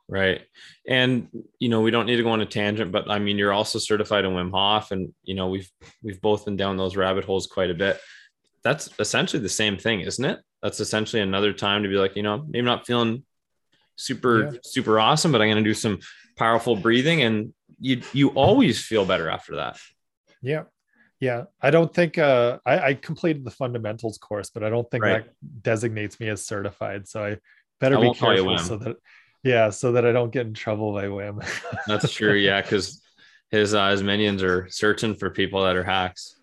[0.07, 0.41] right.
[0.87, 1.27] And
[1.59, 3.79] you know we don't need to go on a tangent but i mean you're also
[3.79, 5.69] certified in wim hof and you know we've
[6.03, 7.99] we've both been down those rabbit holes quite a bit.
[8.63, 10.39] That's essentially the same thing isn't it?
[10.61, 13.23] That's essentially another time to be like you know maybe not feeling
[13.95, 14.59] super yeah.
[14.63, 15.99] super awesome but i'm going to do some
[16.37, 19.77] powerful breathing and you you always feel better after that.
[20.41, 20.63] Yeah.
[21.19, 21.45] Yeah.
[21.61, 25.25] I don't think uh i, I completed the fundamentals course but i don't think right.
[25.25, 27.07] that designates me as certified.
[27.07, 27.37] So i
[27.79, 28.97] better I be careful so that
[29.45, 31.45] yeah, so that I don't get in trouble by Wim.
[31.87, 32.33] That's true.
[32.33, 33.01] Yeah, because
[33.51, 36.35] his uh, his minions are searching for people that are hacks.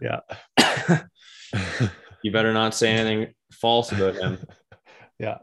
[0.00, 0.20] Yeah.
[2.22, 4.38] you better not say anything false about him.
[5.18, 5.38] Yeah.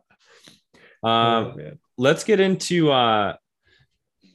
[1.04, 1.14] Um,
[1.58, 3.38] oh, let's get into uh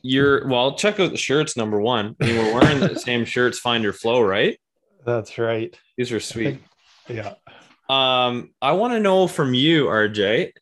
[0.01, 1.55] your well, check out the shirts.
[1.55, 3.59] Number one, I mean, we're wearing the same shirts.
[3.59, 4.59] Find your flow, right?
[5.05, 5.77] That's right.
[5.99, 6.61] These are sweet.
[7.07, 7.35] Think, yeah.
[7.91, 10.53] Um, I want to know from you, RJ,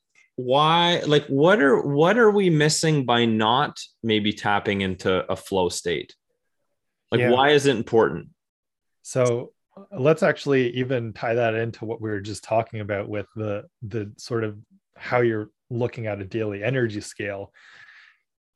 [0.44, 5.68] why like what are what are we missing by not maybe tapping into a flow
[5.68, 6.14] state?
[7.10, 7.30] Like yeah.
[7.30, 8.28] why is it important?
[9.02, 9.52] So
[9.90, 14.12] let's actually even tie that into what we were just talking about with the the
[14.16, 14.58] sort of
[14.96, 17.52] how you're looking at a daily energy scale.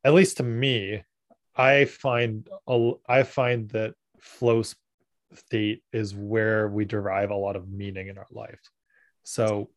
[0.04, 1.02] At least to me
[1.58, 2.50] i find
[3.08, 4.62] i find that flow
[5.34, 8.60] state is where we derive a lot of meaning in our life.
[9.24, 9.70] So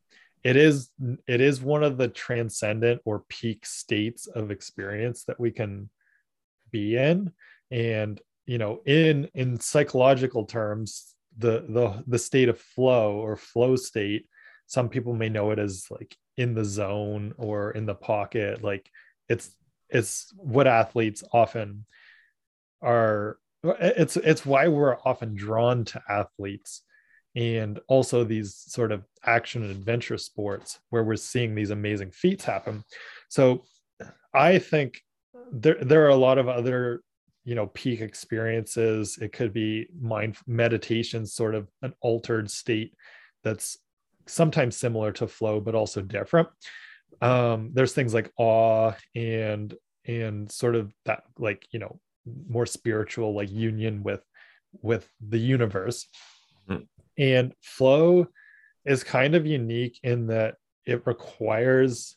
[0.44, 0.90] it is
[1.28, 5.90] it is one of the transcendent or peak states of experience that we can
[6.72, 7.32] be in.
[7.72, 13.76] And you know in in psychological terms the the the state of flow or flow
[13.76, 14.26] state
[14.70, 18.64] some people may know it as like in the zone or in the pocket.
[18.64, 18.90] Like
[19.28, 19.50] it's
[19.90, 21.86] it's what athletes often
[22.82, 26.84] are it's it's why we're often drawn to athletes
[27.36, 32.44] and also these sort of action and adventure sports where we're seeing these amazing feats
[32.44, 32.84] happen.
[33.30, 33.64] So
[34.34, 35.02] I think
[35.52, 37.02] there there are a lot of other
[37.46, 39.18] you know peak experiences.
[39.22, 42.94] It could be mind meditation, sort of an altered state
[43.44, 43.78] that's
[44.28, 46.48] sometimes similar to flow but also different.
[47.22, 49.74] Um, there's things like awe and
[50.06, 52.00] and sort of that like you know
[52.48, 54.24] more spiritual like union with
[54.82, 56.08] with the universe
[57.20, 58.28] and flow
[58.86, 60.56] is kind of unique in that
[60.86, 62.16] it requires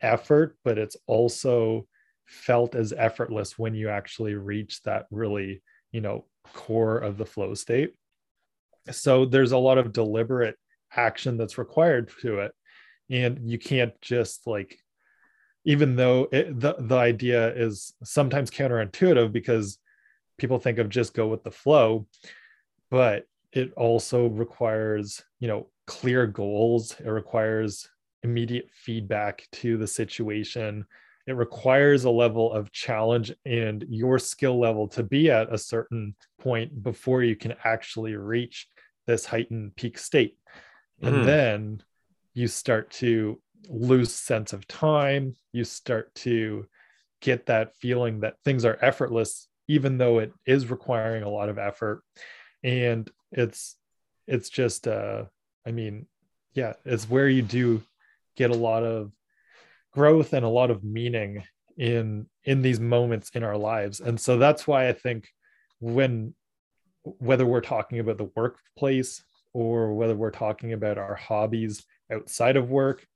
[0.00, 1.86] effort, but it's also
[2.26, 7.54] felt as effortless when you actually reach that really, you know, core of the flow
[7.54, 7.94] state.
[8.90, 10.56] So there's a lot of deliberate
[10.94, 12.52] action that's required to it.
[13.10, 14.78] And you can't just like,
[15.64, 19.78] even though it, the, the idea is sometimes counterintuitive because
[20.38, 22.06] people think of just go with the flow,
[22.90, 26.98] but it also requires you know clear goals.
[27.00, 27.88] It requires
[28.22, 30.86] immediate feedback to the situation.
[31.26, 36.16] It requires a level of challenge and your skill level to be at a certain
[36.38, 38.68] point before you can actually reach
[39.06, 40.38] this heightened peak state.
[41.04, 41.24] And Mhm.
[41.24, 41.82] then
[42.34, 45.34] you start to lose sense of time.
[45.52, 46.66] You start to
[47.20, 51.58] get that feeling that things are effortless even though it is requiring a lot of
[51.58, 52.02] effort.
[52.62, 53.76] And it's
[54.26, 55.24] it's just uh
[55.66, 56.06] i mean
[56.54, 57.82] yeah it's where you do
[58.36, 59.12] get a lot of
[59.92, 61.44] growth and a lot of meaning
[61.76, 64.00] in in these moments in our lives.
[64.00, 65.28] And so that's why i think
[65.80, 66.34] when
[67.02, 72.70] whether we're talking about the workplace or whether we're talking about our hobbies outside of
[72.70, 73.06] work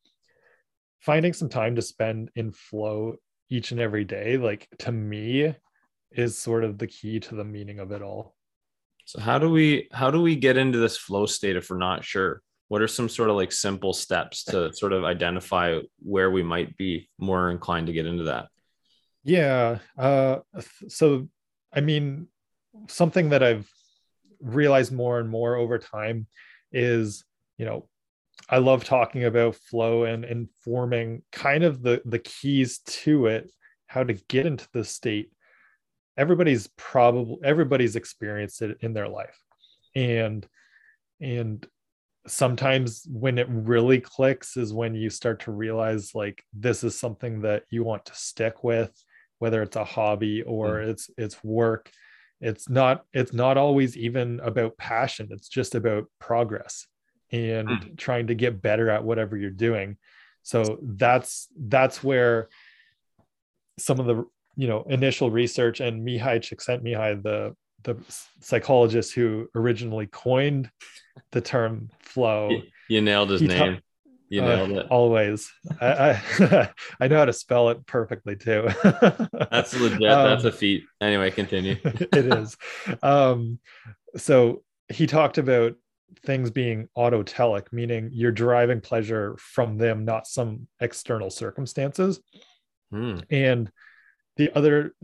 [1.00, 3.14] finding some time to spend in flow
[3.48, 5.54] each and every day like to me
[6.10, 8.34] is sort of the key to the meaning of it all
[9.08, 12.04] So how do we how do we get into this flow state if we're not
[12.04, 12.42] sure?
[12.68, 16.76] What are some sort of like simple steps to sort of identify where we might
[16.76, 18.48] be more inclined to get into that?
[19.24, 19.78] Yeah.
[19.96, 20.40] Uh,
[20.88, 21.26] so,
[21.72, 22.26] I mean,
[22.88, 23.66] something that I've
[24.42, 26.26] realized more and more over time
[26.70, 27.24] is,
[27.56, 27.88] you know,
[28.50, 33.50] I love talking about flow and informing kind of the the keys to it,
[33.86, 35.32] how to get into the state.
[36.18, 39.40] Everybody's probably everybody's experienced it in their life,
[39.94, 40.46] and
[41.20, 41.66] and
[42.26, 47.40] sometimes when it really clicks is when you start to realize like this is something
[47.40, 48.92] that you want to stick with
[49.38, 51.90] whether it's a hobby or it's it's work.
[52.40, 55.28] It's not it's not always even about passion.
[55.30, 56.86] It's just about progress
[57.30, 57.96] and Mm.
[57.98, 59.96] trying to get better at whatever you're doing.
[60.42, 62.48] So that's that's where
[63.78, 64.24] some of the
[64.58, 67.94] you know initial research and Mihaly Csikszentmihalyi the the
[68.40, 70.68] psychologist who originally coined
[71.30, 73.80] the term flow You, you nailed his He ta- name.
[74.28, 74.86] You uh, nailed it.
[74.90, 75.48] always
[75.80, 78.68] I, I i know how to spell it perfectly too
[79.52, 80.00] That's legit.
[80.00, 80.84] That's Um, a feat.
[81.00, 81.76] Anyway, continue.
[81.84, 82.56] it is
[83.02, 83.58] um
[84.16, 85.74] so he talked about
[86.24, 92.20] things being autotelic meaning you're deriving pleasure from them not some external circumstances
[92.90, 93.18] Hmm.
[93.30, 93.70] and
[94.38, 94.94] the other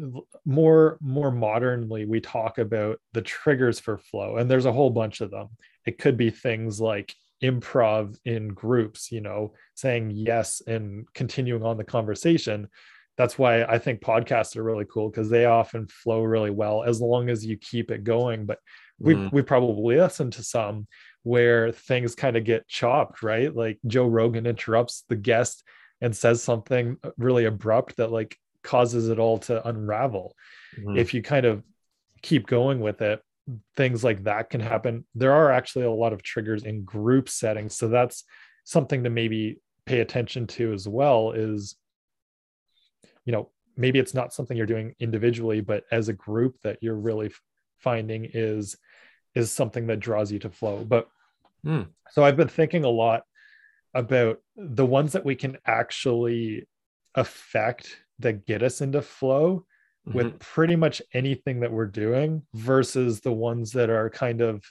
[0.46, 5.20] more more modernly we talk about the triggers for flow and there's a whole bunch
[5.20, 5.48] of them.
[5.84, 11.76] It could be things like improv in groups you know saying yes and continuing on
[11.76, 12.68] the conversation.
[13.16, 17.00] That's why i think podcasts are really cool because they often flow really well as
[17.00, 18.46] long as you keep it going.
[18.46, 18.58] But
[19.00, 19.32] we Mhm.
[19.32, 20.86] we probably listen to some
[21.24, 23.52] where things kind of get chopped right?
[23.54, 25.64] Like joe rogan interrupts the guest
[26.00, 30.34] and says something really abrupt that like causes it all to unravel
[30.78, 30.98] Mhm.
[30.98, 31.62] if you kind of
[32.22, 33.22] keep going with it
[33.76, 37.76] things like that can happen there are actually a lot of triggers in group settings
[37.76, 38.24] so that's
[38.64, 41.76] something to maybe pay attention to as well is
[43.26, 46.94] you know maybe it's not something you're doing individually but as a group that you're
[46.94, 47.30] really
[47.78, 48.76] finding is
[49.34, 51.08] is something that draws you to flow but
[51.62, 51.82] Hmm.
[52.10, 53.24] so i've been thinking a lot
[53.92, 56.66] about the ones that we can actually
[57.14, 59.66] affect that get us into flow
[60.06, 60.14] Mhm.
[60.14, 64.64] with pretty much anything that we're doing versus the ones that are kind of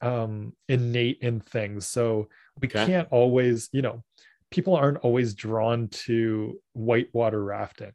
[0.00, 1.86] um, innate in things.
[1.86, 2.28] So
[2.60, 2.84] we Okay.
[2.84, 4.04] can't always, you know,
[4.50, 7.92] people aren't always drawn to whitewater rafting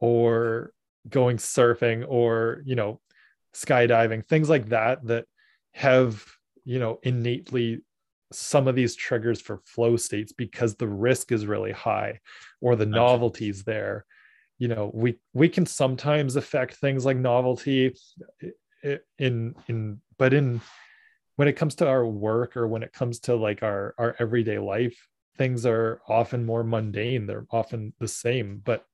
[0.00, 0.72] or
[1.08, 3.00] going surfing or, you know,
[3.54, 5.26] skydiving, things like that, that
[5.72, 6.24] have,
[6.64, 7.82] you know, innately
[8.32, 12.20] some of these triggers for flow states because the risk is really high
[12.60, 14.04] or the novelty's there
[14.58, 17.94] you know we we can sometimes affect things like novelty
[19.18, 20.60] in in but in
[21.36, 24.58] when it comes to our work or when it comes to like our our everyday
[24.58, 28.84] life things are often more mundane they're often the same but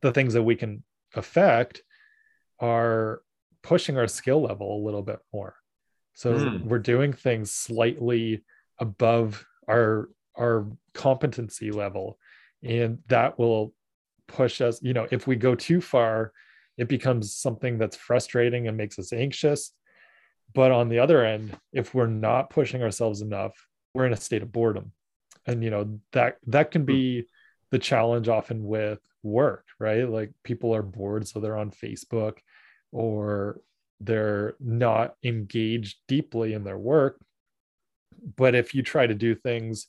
[0.00, 0.82] the things that we can
[1.14, 1.82] affect
[2.58, 3.22] are
[3.62, 5.54] pushing our skill level a little bit more
[6.14, 6.66] so Hmm.
[6.68, 8.42] we're doing things slightly
[8.78, 12.18] above our our competency level
[12.62, 13.72] and that will
[14.28, 16.32] push us you know if we go too far
[16.76, 19.72] it becomes something that's frustrating and makes us anxious.
[20.54, 23.52] But on the other end if we're not pushing ourselves enough
[23.94, 24.92] we're in a state of boredom.
[25.46, 26.86] And you know that that can hmm.
[26.86, 27.26] be
[27.70, 30.08] the challenge often with work right?
[30.08, 32.38] Like people are bored so they're on facebook
[32.92, 33.60] or
[34.00, 37.18] they're not engaged deeply in their work.
[38.36, 39.88] But if you try to do things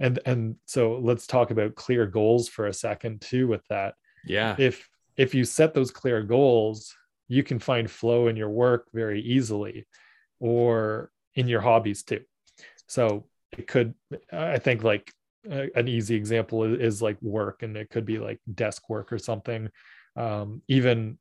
[0.00, 3.94] and and so let's talk about clear goals for a second too with that.
[4.24, 4.56] Yeah.
[4.58, 6.94] if if you set those clear goals
[7.28, 9.86] you can find flow in your work very easily
[10.40, 12.22] or in your hobbies too.
[12.88, 13.26] So
[13.56, 13.94] it could
[14.32, 15.12] i think like
[15.50, 19.10] uh, an easy example is, is, like work and it could be like desk work
[19.10, 19.70] or something.
[20.16, 21.18] Um, even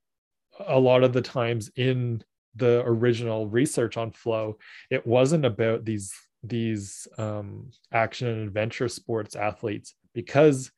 [0.60, 2.22] a lot of the times in
[2.56, 4.58] the original research on flow
[4.90, 6.14] it wasn't about these
[6.44, 10.72] these um, action and adventure sports athletes because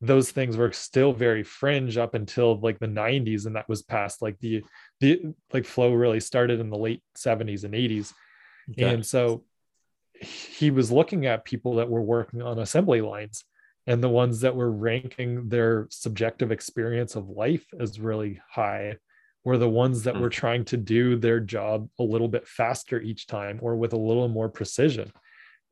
[0.00, 4.20] those things were still very fringe up until like the 90s and that was past
[4.20, 4.62] like the
[5.00, 8.12] the like flow really started in the late 70s and 80s
[8.72, 8.92] okay.
[8.92, 9.44] and so
[10.14, 13.44] he was looking at people that were working on assembly lines
[13.86, 18.96] and the ones that were ranking their subjective experience of life as really high
[19.44, 20.20] were the ones that mm.
[20.20, 23.98] were trying to do their job a little bit faster each time or with a
[23.98, 25.10] little more precision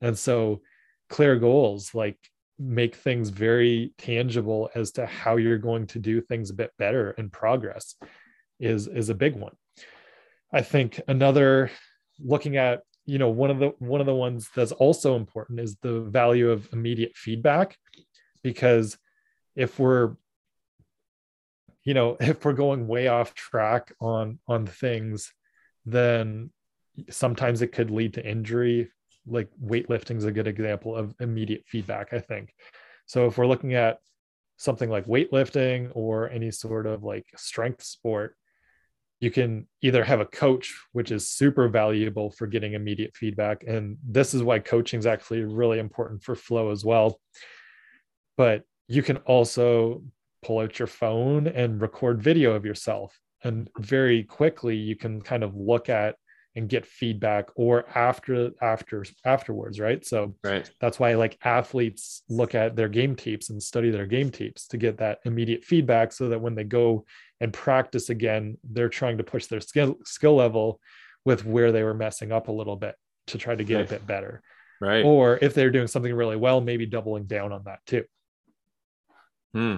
[0.01, 0.61] and so
[1.09, 2.19] clear goals like
[2.59, 7.13] make things very tangible as to how you're going to do things a bit better
[7.13, 7.95] and progress
[8.59, 9.55] is is a big one
[10.53, 11.71] i think another
[12.19, 15.77] looking at you know one of the one of the ones that's also important is
[15.81, 17.77] the value of immediate feedback
[18.43, 18.99] because
[19.57, 20.15] if we're
[21.85, 25.33] you know if we're going way off track on on things
[25.87, 26.51] then
[27.09, 28.91] sometimes it could lead to injury.
[29.27, 32.55] Like weightlifting is a good example of immediate feedback i think.
[33.07, 33.99] So if we're looking at
[34.57, 38.37] something like weightlifting or any sort of like strength sport
[39.21, 43.99] you can either have a coach which is super valuable for getting immediate feedback and
[44.07, 47.21] this is why coaching is actually really important for flow as well.
[48.37, 50.03] But you can also
[50.43, 53.19] pull out your phone and record video of yourself.
[53.43, 56.17] And very quickly you can kind of look at
[56.57, 60.05] and get feedback or after after afterwards right?
[60.05, 60.69] So right.
[60.81, 64.77] that's why like athletes look at their game tapes and study their game tapes to
[64.77, 67.05] get that immediate feedback so that when they go
[67.41, 70.81] and practice again they're trying to push their skill skill level
[71.25, 72.97] with where they were messing up a little bit
[73.29, 73.87] to try to get right.
[73.87, 74.43] a bit better.
[74.81, 75.05] Right.
[75.05, 78.05] Or if they're doing something really well maybe doubling down on that too.
[79.55, 79.77] Hmm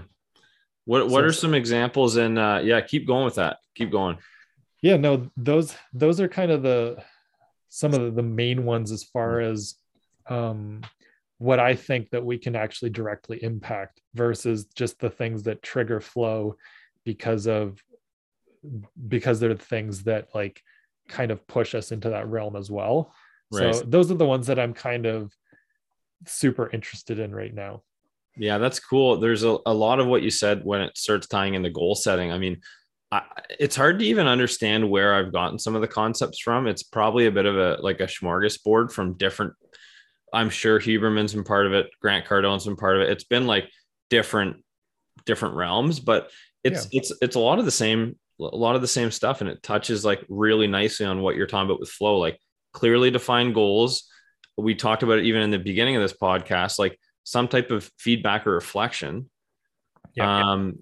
[0.85, 3.59] what what so, are some examples and uh yeah keep going with that.
[3.75, 4.19] Keep going.
[4.81, 7.03] Yeah no those those are kind of the
[7.69, 9.77] some of the main ones as far as
[10.29, 10.83] um
[11.39, 16.01] what i think that we can actually directly impact versus just the things that trigger
[16.01, 16.57] flow
[17.05, 17.83] because of
[19.09, 20.63] because they're the things that like
[21.09, 23.13] kind of push us into that realm as well.
[23.51, 23.75] Right.
[23.75, 25.31] so those are the ones that i'm kind of
[26.27, 27.83] super interested in right now
[28.37, 31.55] yeah that's cool there's a, a lot of what you said when it starts tying
[31.55, 32.61] into goal setting i mean
[33.13, 33.23] I,
[33.61, 36.67] it's hard to even understand where I've gotten some of the concepts from.
[36.67, 39.53] It's probably a bit of a like a smorgasbord from different.
[40.33, 41.91] I'm sure Huberman's been part of it.
[42.01, 43.11] Grant Cardone's been part of it.
[43.11, 43.69] It's been like
[44.09, 44.65] different
[45.27, 46.31] different realms, but
[46.65, 47.01] it's yeah.
[47.01, 49.63] it's it's a lot of the same a lot of the same stuff, and it
[49.63, 52.41] touches like really nicely on what you're talking about with flow, like
[52.73, 54.09] clearly defined goals.
[54.57, 57.91] We talked about it even in the beginning of this podcast, like some type of
[57.99, 59.31] feedback or reflection.
[60.15, 60.79] Yeah, um,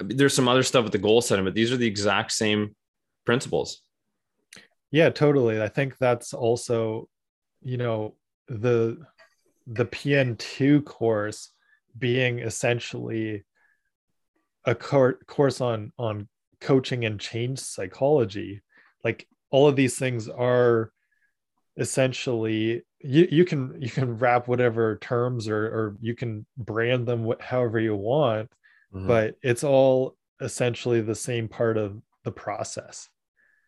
[0.00, 2.74] there's some other stuff with the goal setting, but these are the exact same
[3.24, 3.80] principles.
[4.90, 5.60] Yeah, totally.
[5.60, 7.08] I think that's also,
[7.62, 8.14] you know,
[8.48, 8.98] the
[9.66, 11.50] the PN2 course
[11.98, 13.44] being essentially
[14.64, 16.28] a cor- course on on
[16.60, 18.62] coaching and change psychology.
[19.02, 20.90] Like all of these things are
[21.76, 27.30] essentially you, you can you can wrap whatever terms or or you can brand them
[27.40, 28.50] however you want
[28.94, 29.06] mm-hmm.
[29.06, 33.08] but it's all essentially the same part of the process.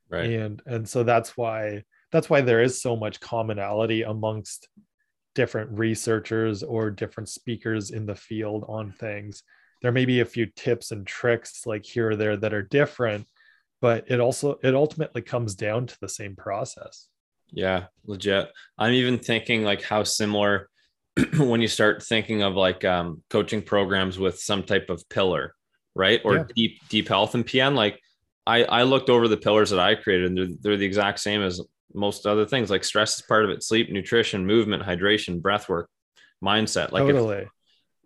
[0.09, 0.31] Right.
[0.31, 1.83] And and so that's why
[2.13, 4.69] that's why there is so much commonality amongst
[5.35, 9.43] different researchers or different speakers in the field on things.
[9.83, 13.27] There may be a few tips and tricks like here or there that are different
[13.83, 17.09] but it also it ultimately comes down to the same process
[17.53, 20.69] yeah legit i'm even thinking like how similar
[21.39, 25.55] when you start thinking of like um, coaching programs with some type of pillar,
[25.95, 26.21] right?
[26.25, 26.45] Or yeah.
[26.55, 27.75] deep deep health and PN.
[27.75, 28.01] Like
[28.47, 31.43] I I looked over the pillars that I created, and they're they're the exact same
[31.43, 31.61] as
[31.95, 32.71] most other things.
[32.71, 35.89] Like stress is part of it, sleep, nutrition, movement, hydration, breath work,
[36.45, 36.93] mindset.
[36.93, 37.39] Like totally.
[37.39, 37.49] If,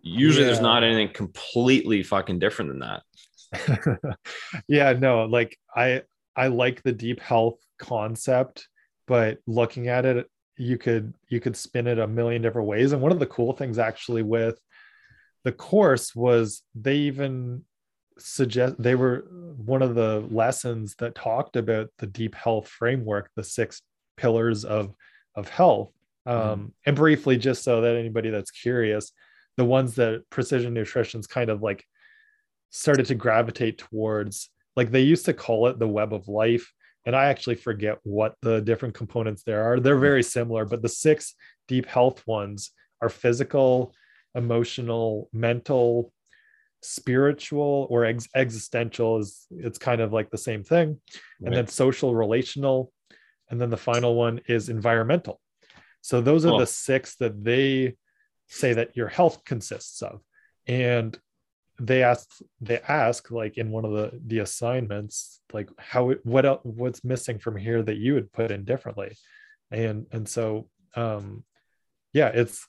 [0.01, 0.51] usually yeah.
[0.51, 4.17] there's not anything completely fucking different than that.
[4.69, 8.69] yeah, no, like I I like the deep health concept,
[9.11, 13.01] but looking at it you could you could spin it a million different ways and
[13.01, 14.57] one of the cool things actually with
[15.43, 17.61] the course was they even
[18.17, 19.25] suggest they were
[19.57, 23.81] one of the lessons that talked about the deep health framework the six
[24.15, 24.95] pillars of
[25.35, 25.91] of health
[26.25, 26.65] um, mm-hmm.
[26.85, 29.11] and briefly just so that anybody that's curious
[29.57, 31.83] the ones that precision nutrition's kind of like
[32.69, 36.71] started to gravitate towards like they used to call it the web of life
[37.05, 39.79] and I actually forget what the different components there are.
[39.79, 41.35] They're very similar, but the six
[41.67, 42.71] deep health ones
[43.01, 43.93] are physical,
[44.35, 46.13] emotional mental
[46.83, 50.99] spiritual or ex- existential is it's kind of like the same thing.
[51.43, 52.91] And then social relational.
[53.49, 55.39] And then the final one is environmental.
[56.01, 56.59] So those are Cool.
[56.59, 57.95] the six that they
[58.47, 60.21] say that your health consists of.
[60.67, 61.17] And
[61.83, 62.27] they ask
[62.59, 67.39] they ask like in one of the the assignments like how what else, what's missing
[67.39, 69.17] from here that you would put in differently?
[69.71, 71.43] And and so um
[72.13, 72.67] yeah it's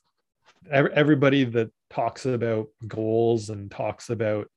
[0.71, 4.47] ev- everybody that talks about goals and talks about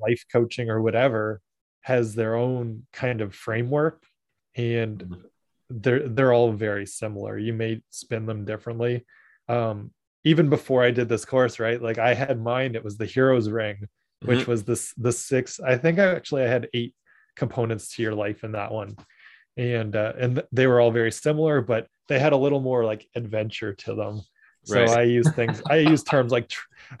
[0.00, 1.40] life coaching or whatever
[1.82, 4.02] has their own kind of framework
[4.56, 5.22] and Mhm.
[5.70, 7.38] they're they're all very similar.
[7.38, 9.04] You may spin them differently.
[9.48, 9.92] Um
[10.24, 13.48] even before i did this course right like i had mine it was the heroes
[13.50, 13.86] ring
[14.22, 14.48] which Mhm.
[14.48, 16.94] was this the six i think i actually i had eight
[17.36, 18.96] components to your life in that one
[19.56, 23.06] and uh, and they were all very similar but they had a little more like
[23.14, 24.20] adventure to them
[24.64, 24.98] so Right.
[25.00, 26.50] i use things i use terms like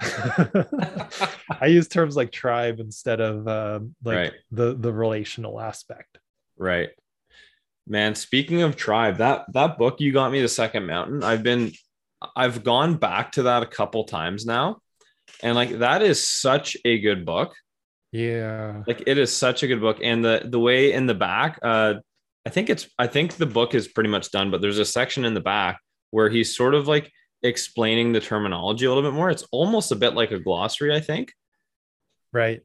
[1.60, 4.32] i use terms like tribe instead of um, like Right.
[4.50, 6.18] the the relational aspect
[6.56, 6.90] Right.
[7.86, 11.22] Man, speaking of tribe, that that book you got me the second mountain.
[11.24, 11.72] I've been
[12.36, 14.78] I've gone back to that a couple times now.
[15.42, 17.54] And like that is such a good book.
[18.12, 21.58] yeah Like it is such a good book and the the way in the back
[21.62, 21.94] uh
[22.46, 25.24] I think it's I think the book is pretty much done, but there's a section
[25.24, 27.10] in the back where he's sort of like
[27.42, 29.30] explaining the terminology a little bit more.
[29.30, 31.32] It's almost a bit like a glossary, I think.
[32.32, 32.62] right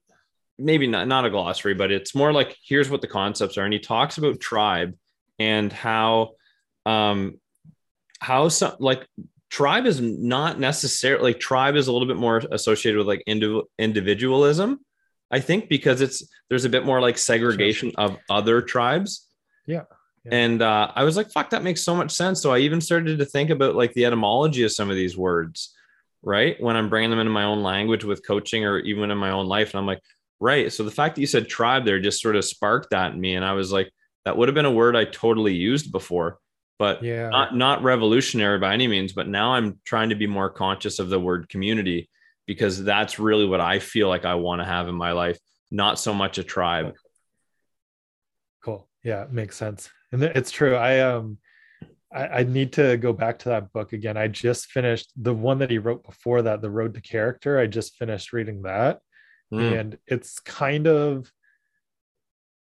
[0.60, 3.74] maybe not not a glossary, but it's more like here's what the concepts are, and
[3.74, 4.96] he talks about tribe
[5.40, 6.32] and how
[6.86, 7.40] um
[8.20, 9.08] how some like
[9.50, 13.64] tribe is not necessarily like tribe is a little bit more associated with like indiv-
[13.78, 14.80] individualism
[15.32, 19.28] i think because it's there's a bit more like segregation of other tribes.
[19.66, 19.84] Yeah,
[20.26, 20.36] yeah.
[20.36, 22.42] and uh, i was like fuck that makes so much sense.
[22.42, 25.76] So i even started to think about like the etymology of some of these words
[26.22, 26.62] right?
[26.62, 29.48] When i'm bringing them into my own language with coaching or even in my own
[29.48, 30.02] life and i'm like
[30.40, 33.20] right so the fact that you said tribe there just sort of sparked that in
[33.20, 33.92] me and i was like
[34.26, 36.40] that would have been a word i totally used before
[36.80, 37.30] but yeah.
[37.30, 41.10] not not revolutionary by any means but now i'm trying to be more conscious of
[41.10, 42.10] the word community
[42.48, 45.38] because that's really what i feel like i want to have in my life
[45.72, 46.94] not so much a tribe.
[48.64, 48.88] Cool.
[49.04, 49.90] Yeah it makes sense.
[50.12, 50.76] And it's true.
[50.76, 51.38] I um
[52.12, 54.18] I, I need to go back to that book again.
[54.18, 57.60] I just finished the one that he wrote before that the road to character.
[57.60, 59.00] I just finished reading that.
[59.54, 61.32] Mm, and it's kind of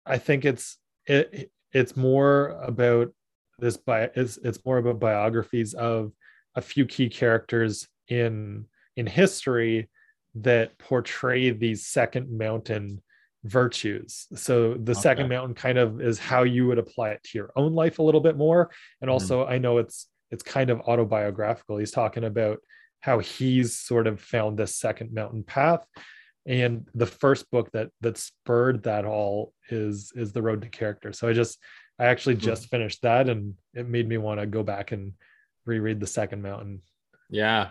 [0.05, 3.11] i think it's it it's more about
[3.59, 6.11] this by it's it's more about biographies of
[6.55, 9.89] a few key characters in in history
[10.35, 13.01] that portray these second mountain
[13.43, 14.27] virtues.
[14.35, 17.73] So the second mountain kind of is how you would apply it to your own
[17.73, 18.71] life a little bit more.
[19.01, 19.13] And Mhm.
[19.13, 21.77] also i know it's it's kind of autobiographical.
[21.77, 22.59] He's talking about
[23.01, 25.85] how he's sort of found this second mountain path.
[26.47, 31.13] And the first book that that spurred that all is is the road to character.
[31.13, 31.59] So i just
[31.99, 35.13] i actually just finished that and it made me want to go back and
[35.65, 36.81] reread the second mountain
[37.29, 37.69] Yeah.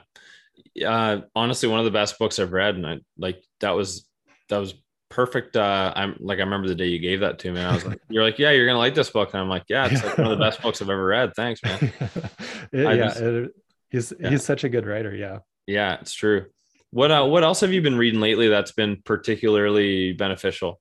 [0.86, 4.08] Uh honestly one of the best books I've read and I like that was
[4.48, 4.74] that was
[5.10, 7.74] perfect uh I'm like I remember the day you gave that to me and I
[7.74, 9.88] was like you're like yeah you're going to like this book and I'm like yeah
[9.90, 11.32] it's like one of the best books I've ever read.
[11.36, 11.78] Thanks man.
[12.72, 13.50] It- yeah just- it-
[13.90, 14.30] he's Yeah.
[14.30, 16.46] he's such a good writer yeah Yeah, it's true.
[16.90, 20.80] What uh what else have you been reading lately that's been particularly beneficial?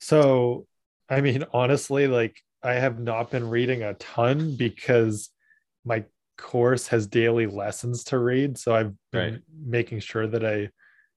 [0.00, 0.66] so
[1.10, 5.30] i mean honestly like i have not been reading a ton because
[5.84, 6.04] my
[6.38, 9.42] course has daily lessons to read so i've been Right.
[9.64, 10.70] making sure that i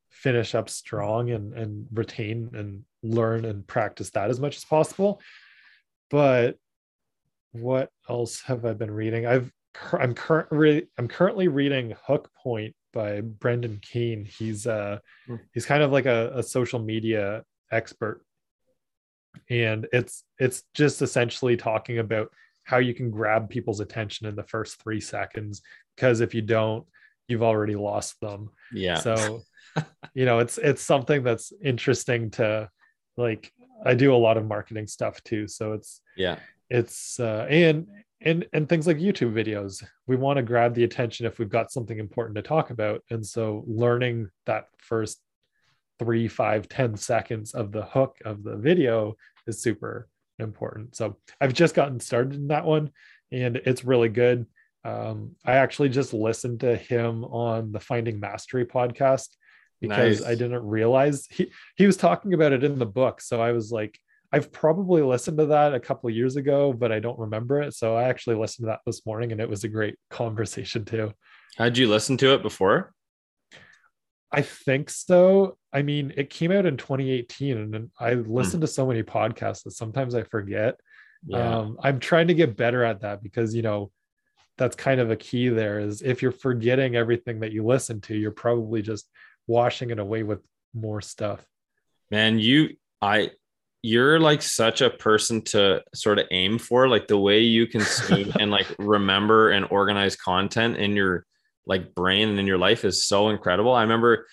[0.10, 5.22] finish up strong and and retain and learn and practice that as much as possible
[6.10, 6.58] but
[7.52, 9.52] what else have i been reading i've
[9.94, 15.36] i'm currently i'm currently reading hook point by brendan kane he's uh Hmm.
[15.54, 18.23] he's kind of like a, a social media expert
[19.50, 22.30] and it's it's just essentially talking about
[22.64, 25.62] how you can grab people's attention in the first three seconds
[25.96, 26.86] because if you don't
[27.28, 28.96] you've already lost them Yeah.
[28.96, 29.42] so
[30.14, 32.70] you know it's it's something that's interesting to
[33.18, 33.52] like
[33.86, 36.38] i do a lot of marketing stuff too so it's yeah.
[36.70, 37.88] it's uh and
[38.22, 41.72] and and things like youtube videos we want to grab the attention if we've got
[41.72, 45.20] something important to talk about and so learning that first
[46.04, 49.16] three five ten seconds of the hook of the video
[49.48, 50.08] is super
[50.40, 52.90] important so i've just gotten started in that one
[53.32, 54.46] and it's really good
[54.86, 59.30] um, i actually just listened to him on the finding mastery podcast
[59.80, 60.30] because Nice.
[60.30, 63.72] i didn't realize he he was talking about it in the book so i was
[63.72, 63.98] like
[64.34, 67.76] I've probably listened to that a couple of years ago, but I don't remember it.
[67.76, 71.14] So I actually listened to that this morning and it was a great conversation too.
[71.56, 72.96] How'd you listened to it before?
[74.34, 75.58] I think so.
[75.72, 79.72] I mean, it came out in 2018 and I listened to so many podcasts that
[79.72, 80.80] sometimes I forget.
[81.26, 81.60] Yeah.
[81.60, 83.92] Um, I'm trying to get better at that because, you know,
[84.58, 88.16] that's kind of a key there is if you're forgetting everything that you listen to,
[88.16, 89.08] you're probably just
[89.48, 90.40] washing it away with
[90.74, 91.46] more stuff.
[92.10, 93.32] Man, you, I,
[93.84, 98.32] you're like such a person to sort of aim for, like the way you consume
[98.40, 101.26] and like remember and organize content in your
[101.66, 103.74] like brain and in your life is so incredible.
[103.74, 104.28] I remember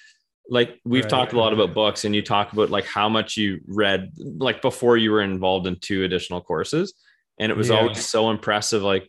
[0.49, 1.11] like we've Right.
[1.11, 4.61] talked a lot about books and you talk about like how much you read like
[4.63, 6.93] before you were involved in two additional courses
[7.39, 7.77] and it was Yeah.
[7.77, 9.09] always so impressive like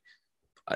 [0.67, 0.75] uh,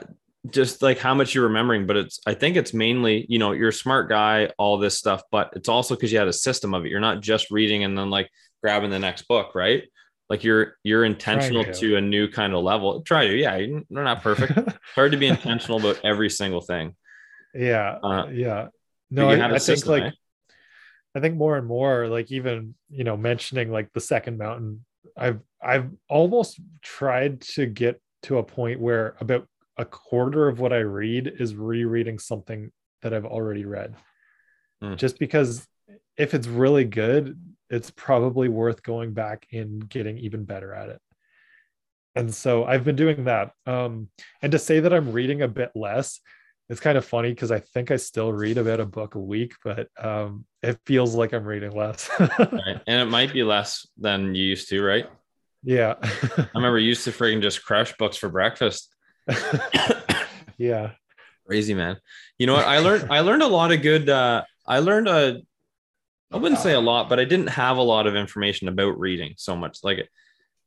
[0.50, 3.70] just like how much you're remembering but it's i think it's mainly you know you're
[3.70, 6.84] a smart guy all this stuff but it's also because you had a system of
[6.84, 8.28] it you're not just reading and then like
[8.64, 9.84] grabbing the next book right
[10.32, 11.74] like you're you're intentional to.
[11.74, 14.54] to a new kind of level try to yeah you're not perfect
[14.96, 16.96] hard to be intentional about every single thing
[17.56, 17.98] yeah.
[18.04, 18.68] Uh, yeah.
[19.10, 20.12] No, I, I think like, eh?
[21.16, 24.86] I think more and more, like even you know, mentioning like the second mountain,
[25.18, 29.48] I've I've almost tried to get to a point where about
[29.78, 33.96] a quarter of what I read is rereading something that I've already read.
[34.82, 34.96] Hmm.
[34.96, 35.68] Just because
[36.18, 37.40] if it's really good,
[37.70, 41.02] it's probably worth going back and getting even better at it.
[42.16, 43.52] And so I've been doing that.
[43.66, 44.10] Um,
[44.42, 46.22] and to say that I'm reading a bit less,
[46.70, 49.54] it's kind of funny because I think I still read about a book a week,
[49.64, 52.10] but um, it feels like I'm reading less.
[52.20, 52.82] right?
[52.88, 55.08] and it might be less than you used to right
[55.66, 55.96] yeah.
[56.02, 58.94] i remember used to freaking just crush books for breakfast
[60.58, 60.92] yeah.
[61.46, 61.98] crazy man
[62.38, 65.42] you know what i learned i learned a lot of good uh i learned a
[66.32, 69.34] i wouldn't say a lot but i didn't have a lot of information about reading
[69.38, 70.08] so much like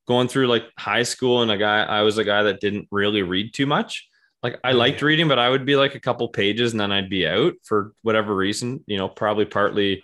[0.09, 3.23] going through like high school and a guy i was a guy that didn't really
[3.23, 4.09] read too much
[4.43, 7.11] like i liked reading but i would be like a couple pages and then i'd
[7.11, 10.03] be out for whatever reason you know probably partly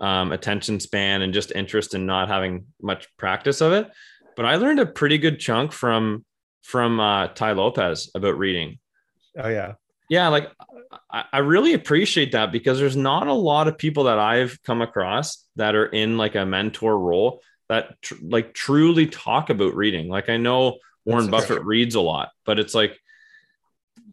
[0.00, 3.90] um, attention span and just interest in not having much practice of it.
[4.36, 6.24] But i learned a pretty good chunk from
[6.62, 8.78] from uh, tai lopez about reading.
[9.38, 9.74] Oh, yeah.
[10.08, 10.50] yeah like
[11.10, 14.82] I, I really appreciate that because there's not a lot of people that i've come
[14.82, 20.08] across that are in like a mentor role that tr- like truly talk about reading.
[20.08, 22.98] Like i know warren That's buffett reads a lot but it's like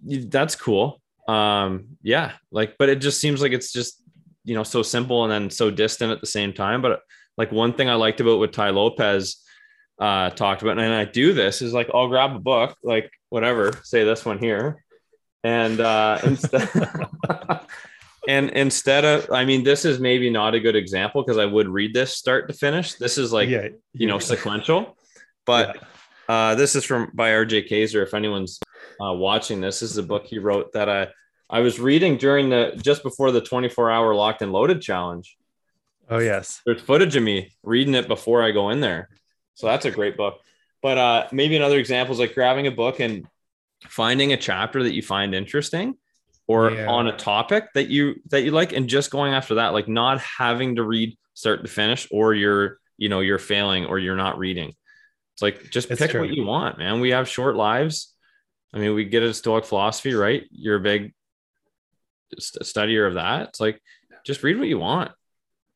[0.03, 1.01] that's cool.
[1.27, 4.01] Um yeah like but it just seems like it's just
[4.45, 6.81] you know so simple and then so distant at the same time.
[6.81, 7.01] But
[7.37, 9.37] like one thing i liked about what tai lopez
[9.99, 13.71] uh talked about and i do this is like i'll grab a book like whatever
[13.83, 14.83] say this one here
[15.43, 16.69] and uh instead
[18.27, 21.67] and instead of i mean this is maybe not a good example because i would
[21.67, 22.95] read this start to finish.
[22.95, 23.69] This is like yeah.
[23.93, 24.97] you know sequential.
[25.45, 25.77] But
[26.27, 28.59] uh this is from by rj kayzer if anyone's
[29.01, 31.07] uh watching this this is a book he wrote that i
[31.49, 35.37] i was reading during the just before the 24 hour locked and loaded challenge
[36.09, 36.61] Oh, yes.
[36.65, 39.09] there's footage of me reading it before I go in there.
[39.55, 40.39] So that's a great book.
[40.81, 43.27] But uh, maybe another example is like grabbing a book and
[43.89, 45.97] finding a chapter that you find interesting
[46.47, 46.87] or Yeah.
[46.89, 50.21] on a topic that you that you like and just going after that like not
[50.21, 54.37] having to read start to finish or you're you know you're failing or you're not
[54.39, 54.69] reading
[55.33, 56.21] it's like just It's pick true.
[56.21, 58.13] what you want man we have short lives
[58.74, 61.13] i mean we get a stoic philosophy right you're a big
[62.38, 63.82] st- studier of that it's like
[64.26, 65.11] just read what you want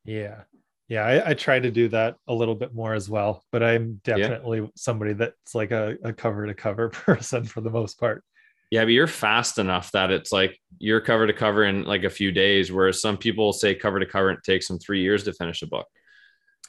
[0.06, 0.42] Yeah.
[0.88, 1.06] Yeah.
[1.06, 4.70] I, I try to do that a little bit more as well, but I'm definitely
[4.76, 8.24] somebody that's like a, a cover to cover person for the most part.
[8.72, 12.10] Yeah, but you're fast enough that it's like you're cover to cover in like a
[12.10, 15.34] few days, whereas some people say cover to cover it takes them three years to
[15.34, 15.88] finish a book.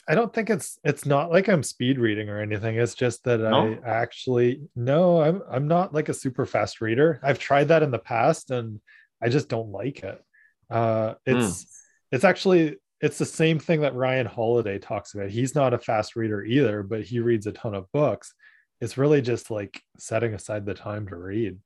[0.08, 2.76] I don't think it's it's not like I'm speed reading or anything.
[2.76, 3.78] It's just that No?
[3.84, 7.20] I actually no, I'm I'm not like a super fast reader.
[7.22, 8.80] I've tried that in the past and
[9.22, 10.20] I just don't like it.
[10.68, 11.66] Uh it's
[12.10, 15.30] it's actually it's the same thing that Ryan Holiday talks about.
[15.30, 18.34] He's not a fast reader either, but he reads a ton of books.
[18.80, 21.58] It's really just like setting aside the time to read.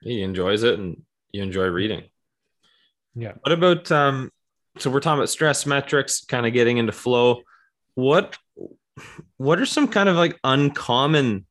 [0.00, 1.02] He enjoys it and
[1.32, 2.04] you enjoy reading.
[3.14, 3.32] Yeah.
[3.42, 4.30] What about um
[4.78, 7.42] so we're talking about stress metrics, kind of getting into flow.
[7.96, 8.38] What
[9.36, 11.44] what are some kind of like uncommon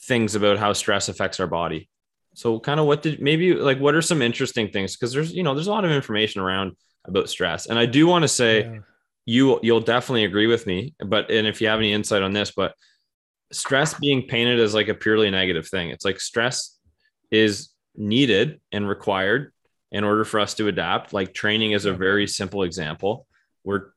[0.00, 1.88] things about how stress affects our body?
[2.34, 4.96] So kind of what did maybe like what are some interesting things?
[4.96, 6.72] Because there's you know there's a lot of information around
[7.04, 7.66] about stress.
[7.66, 8.78] And I do want to say Yeah.
[9.26, 12.50] you you'll definitely agree with me but and if you have any insight on this
[12.52, 12.74] but
[13.52, 16.78] stress being painted as like a purely negative thing it's like stress
[17.30, 19.52] is needed and required
[19.92, 23.26] in order for us to adapt like training is a very simple example
[23.62, 23.90] we're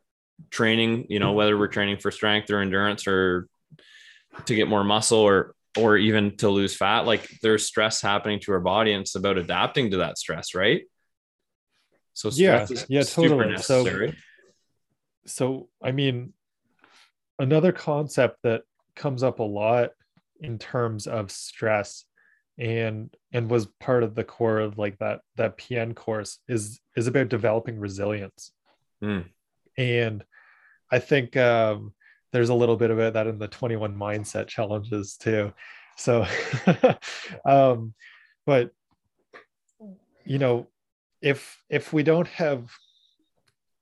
[0.52, 3.48] training you know whether we're training for strength or endurance or
[4.46, 8.52] to get more muscle or or even to lose fat like there's stress happening to
[8.52, 10.84] our body and it's about adapting to that stress right
[12.14, 13.58] so Yeah, yeah, totally.
[13.58, 14.16] So- necessary.
[15.26, 16.34] so i mean
[17.40, 18.64] another concept that
[18.96, 19.90] comes up a lot
[20.40, 22.06] in terms of stress
[22.58, 27.08] and and was part of the core of like that that pn course is is
[27.08, 28.52] about developing resilience
[29.04, 29.26] Mm.
[29.78, 30.24] And
[30.92, 31.94] i think um
[32.36, 35.54] there's a little bit about that in the 21 mindset challenges too.
[35.96, 36.26] So
[37.46, 37.94] um
[38.46, 38.72] but
[40.26, 40.68] you know
[41.22, 42.70] if if we don't have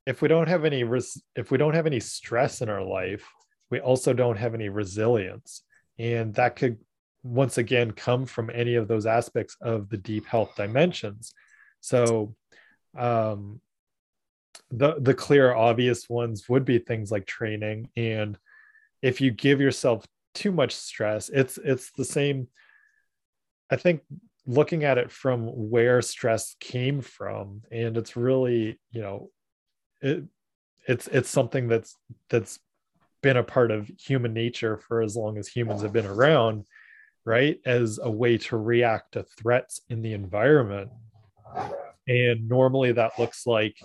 [0.06, 3.28] if we don't have any res- if we don't have any stress in our life
[3.72, 5.64] we also don't have any resilience.
[5.98, 6.78] And that could
[7.24, 11.34] once again come from any of those aspects of the deep health dimensions.
[11.80, 12.36] So
[12.96, 13.62] um
[14.72, 17.89] the the clear obvious ones would be things like training.
[17.95, 18.38] And
[19.01, 22.47] if you give yourself too much stress it's it's the same.
[23.70, 24.01] I think
[24.45, 29.30] looking at it from where stress came from and it's really you know
[30.01, 30.24] it
[30.88, 31.95] it's it's something that's
[32.30, 32.60] that's
[33.22, 36.66] been a part of human nature for as long as humans have been around
[37.26, 37.60] right?
[37.66, 40.91] As a way to react to threats in the environment.
[42.08, 43.78] And normally that looks like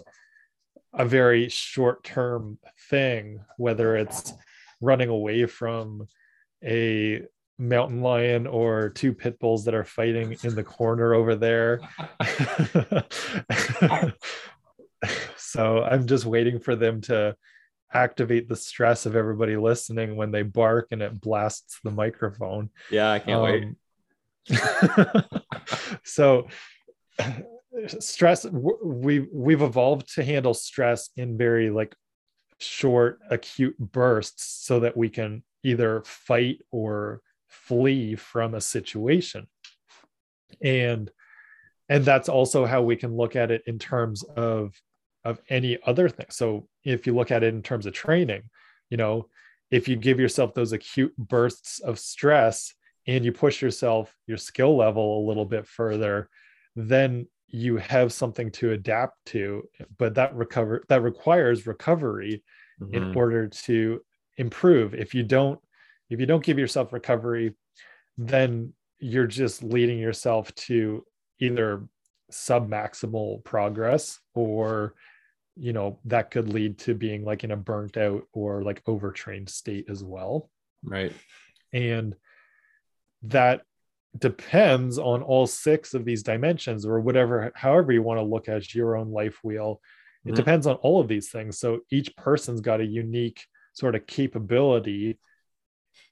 [0.95, 2.59] a very short term
[2.89, 4.33] thing whether it's
[4.81, 6.07] running away from
[6.65, 7.23] a
[7.59, 11.81] mountain lion or two pit bulls that are fighting in the corner over there.
[15.37, 17.35] So i'm just waiting for them to
[17.93, 22.71] activate the stress of everybody listening when they bark and it blasts the microphone.
[22.91, 23.65] Yeah i can't wait.
[23.65, 25.25] Um,
[26.05, 26.49] so
[28.01, 31.95] stress we we've evolved to handle stress in very like
[32.59, 39.47] short acute bursts so that we can either fight or flee from a situation.
[40.63, 41.11] And
[41.89, 44.75] and that's also how we can look at it in terms of
[45.25, 46.27] of any other thing.
[46.31, 48.43] So if you look at it in terms of training
[48.91, 49.27] you know
[49.71, 52.75] if you give yourself those acute bursts of stress
[53.07, 56.29] and you push yourself your skill level a little bit further
[56.77, 62.43] then you have something to adapt to but that recover that requires recovery
[62.93, 63.17] in Mhm.
[63.17, 64.05] order to
[64.37, 64.95] improve.
[64.95, 65.61] If you don't
[66.11, 67.55] if you don't give yourself recovery
[68.17, 71.05] then you're just leading yourself to
[71.39, 71.89] either
[72.33, 74.95] submaximal progress or
[75.57, 79.49] you know that could lead to being like in a burnt out or like overtrained
[79.49, 80.51] state as well.
[80.85, 81.13] Right.
[81.73, 82.15] And
[83.23, 83.63] that
[84.17, 88.75] depends on all six of these dimensions or whatever however you want to look at
[88.75, 89.81] your own life wheel.
[90.25, 90.37] It Mhm.
[90.37, 91.59] depends on all of these things.
[91.59, 93.45] So each person's got a unique
[93.75, 95.19] sort of capability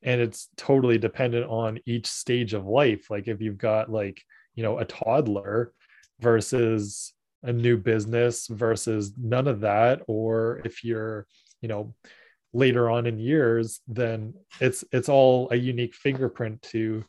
[0.03, 3.11] and it's totally dependent on each stage of life.
[3.11, 4.23] Like if you've got like
[4.55, 5.73] you know a toddler
[6.21, 11.27] versus a new business versus none of that or if you're
[11.61, 11.95] you know
[12.53, 17.05] later on in years then it's it's all a unique fingerprint to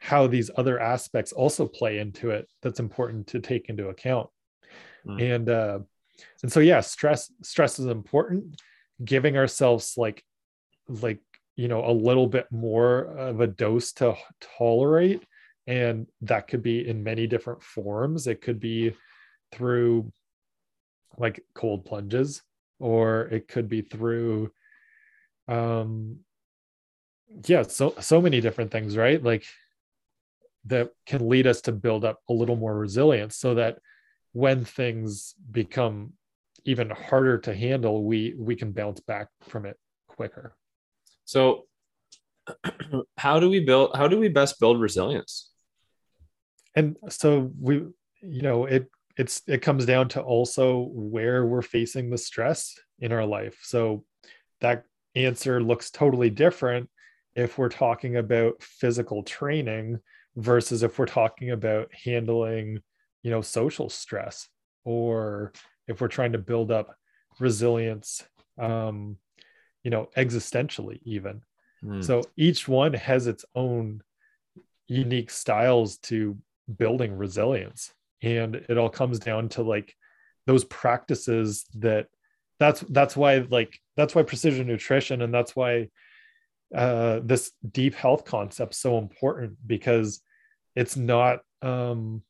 [0.00, 4.28] how these other aspects also play into it that's important to take into account.
[5.06, 5.34] Mm.
[5.34, 5.78] and uh
[6.42, 8.60] and so yeah stress stress is important.
[9.02, 10.24] Giving ourselves like
[10.88, 11.20] like
[11.56, 14.14] you know a little bit more of a dose to
[14.58, 15.22] tolerate
[15.66, 18.26] and that could be in many different forms.
[18.26, 18.94] It could be
[19.52, 20.12] through
[21.18, 22.42] like cold plunges
[22.78, 24.50] or it could be through
[25.48, 26.20] um
[27.46, 29.22] yeah so so many different things right?
[29.22, 29.44] Like
[30.66, 33.78] that can lead us to build up a little more resilience so that
[34.32, 36.12] when things become
[36.64, 39.76] even harder to handle we we can bounce back from it
[40.08, 40.54] quicker.
[41.24, 41.66] So
[43.16, 45.50] how do we build how do we best build resilience?
[46.76, 47.76] And so we
[48.22, 53.12] you know it it's it comes down to also where we're facing the stress in
[53.12, 53.58] our life.
[53.62, 54.04] So
[54.60, 54.84] that
[55.14, 56.88] answer looks totally different
[57.34, 59.98] if we're talking about physical training
[60.36, 62.80] versus if we're talking about handling
[63.22, 64.48] you know social stress
[64.84, 65.52] or
[65.88, 66.94] if we're trying to build up
[67.38, 68.24] resilience
[68.58, 69.16] um
[69.82, 71.42] you know existentially even
[71.82, 72.02] Hmm.
[72.02, 74.02] so each one has its own
[74.86, 76.36] unique styles to
[76.76, 79.94] building resilience and it all comes down to like
[80.46, 82.08] those practices that
[82.58, 85.88] that's that's why like that's why precision nutrition and that's why
[86.74, 90.22] uh this deep health concept so important because
[90.76, 92.22] it's not um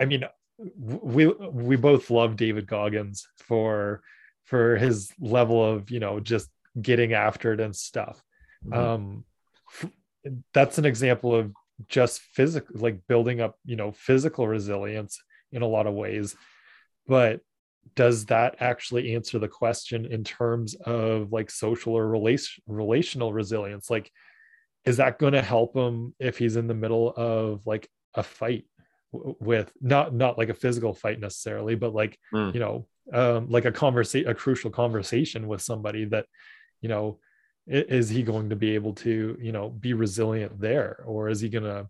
[0.00, 0.24] i mean
[0.58, 4.02] we we both love david goggins for
[4.44, 6.48] for his level of you know just
[6.80, 8.22] getting after it and stuff
[8.66, 8.76] Mhm.
[8.76, 9.24] um
[9.68, 9.90] f-
[10.54, 11.52] that's an example of
[11.88, 15.20] just physical like building up you know physical resilience
[15.52, 16.36] in a lot of ways
[17.06, 17.40] but
[17.94, 23.90] does that actually answer the question in terms of like social or relation relational resilience
[23.90, 24.10] like
[24.84, 28.64] is that going to help him if he's in the middle of like a fight
[29.12, 32.54] with not not like a physical fight necessarily but like Mm.
[32.54, 36.26] you know um like a conversation a crucial conversation with somebody that
[36.80, 37.18] you know
[37.66, 41.48] is he going to be able to you know be resilient there or is he
[41.48, 41.88] going to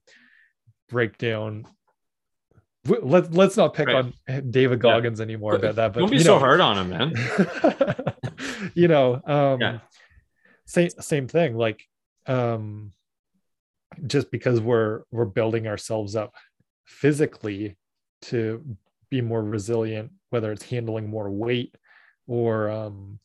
[0.89, 1.67] break down
[2.85, 3.97] W- let, let's not pick Right.
[4.29, 4.83] on david Yeah.
[4.83, 7.15] goggins anymore about that but Don't be so know, hard on him, man.
[8.75, 9.79] you know um Yeah.
[10.67, 11.83] same same thing like
[12.27, 12.93] um
[14.07, 16.35] just because we're we're building ourselves up
[16.85, 17.77] physically
[18.23, 18.65] to
[19.11, 21.77] be more resilient whether it's handling more weight
[22.27, 23.19] or um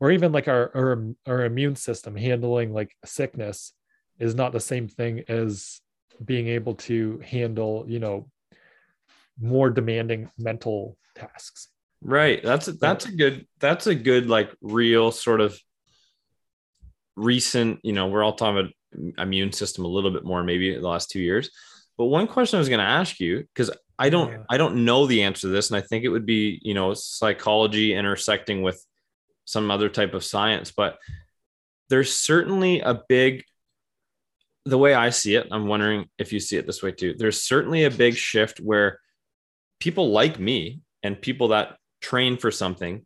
[0.00, 3.72] or even like our our, our immune system handling like sickness
[4.18, 5.80] is not the same thing as
[6.24, 8.28] being able to handle you know
[9.40, 11.68] more demanding mental tasks
[12.04, 12.42] Right.
[12.42, 15.58] That's a, that's a good that's a good like real sort of
[17.16, 20.86] recent, you know, we're all talking about immune system a little bit more maybe the
[20.86, 21.50] last 2 years.
[21.96, 24.42] But one question I was going to ask you cuz I don't Yeah.
[24.50, 26.92] I don't know the answer to this and I think it would be, you know,
[26.92, 28.84] psychology intersecting with
[29.46, 30.98] some other type of science, but
[31.88, 33.44] there's certainly a big
[34.66, 37.14] the way I see it, I'm wondering if you see it this way too.
[37.16, 39.00] There's certainly a big shift where
[39.80, 43.04] people like me and people that train for something,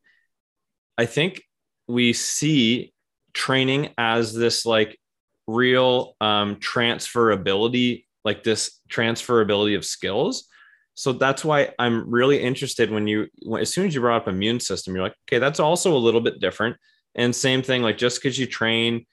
[0.97, 1.43] I think
[1.87, 2.93] we see
[3.33, 4.99] training as this like
[5.47, 10.49] real um, transferability, like this transferability of skills.
[10.95, 14.29] So that's why I'm really interested when you, when, as soon as you brought up
[14.29, 16.77] immune system, you're like, okay, that's also a little bit different.
[17.15, 19.07] And same thing, like just because you train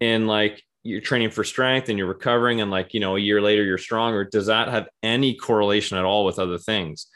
[0.00, 3.40] in like you're training for strength and you're recovering and like, you know, a year
[3.40, 7.06] later you're stronger, does that have any correlation at all with other things?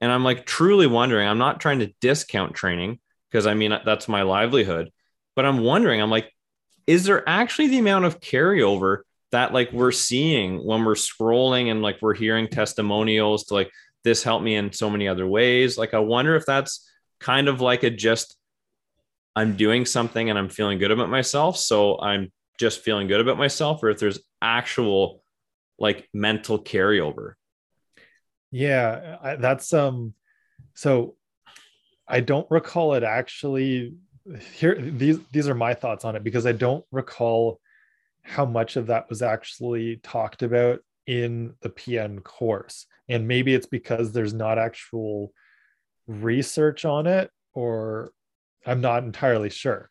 [0.00, 2.98] And I'm like truly wondering, I'm not trying to discount training
[3.30, 4.90] because I mean, that's my livelihood,
[5.34, 6.30] but I'm wondering, I'm like,
[6.86, 8.98] is there actually the amount of carryover
[9.32, 13.70] that like we're seeing when we're scrolling and like we're hearing testimonials to like
[14.04, 15.78] this helped me in so many other ways?
[15.78, 16.88] Like, I wonder if that's
[17.20, 18.36] kind of like a just
[19.34, 21.56] I'm doing something and I'm feeling good about myself.
[21.56, 25.22] So I'm just feeling good about myself, or if there's actual
[25.78, 27.34] like mental carryover.
[28.50, 30.14] Yeah, I, that's um
[30.74, 31.16] so
[32.06, 33.94] I don't recall it actually
[34.54, 37.60] here these these are my thoughts on it because I don't recall
[38.22, 42.86] how much of that was actually talked about in the PN course.
[43.08, 45.32] And maybe it's because there's not actual
[46.06, 48.12] research on it or
[48.66, 49.90] I'm not entirely sure.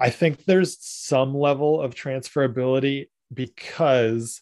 [0.00, 4.40] I think there's some level of transferability because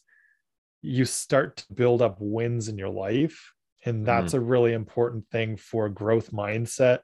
[0.83, 3.53] you start to build up wins in your life.
[3.85, 4.39] And that's hmm.
[4.39, 7.01] a really important thing for growth mindset.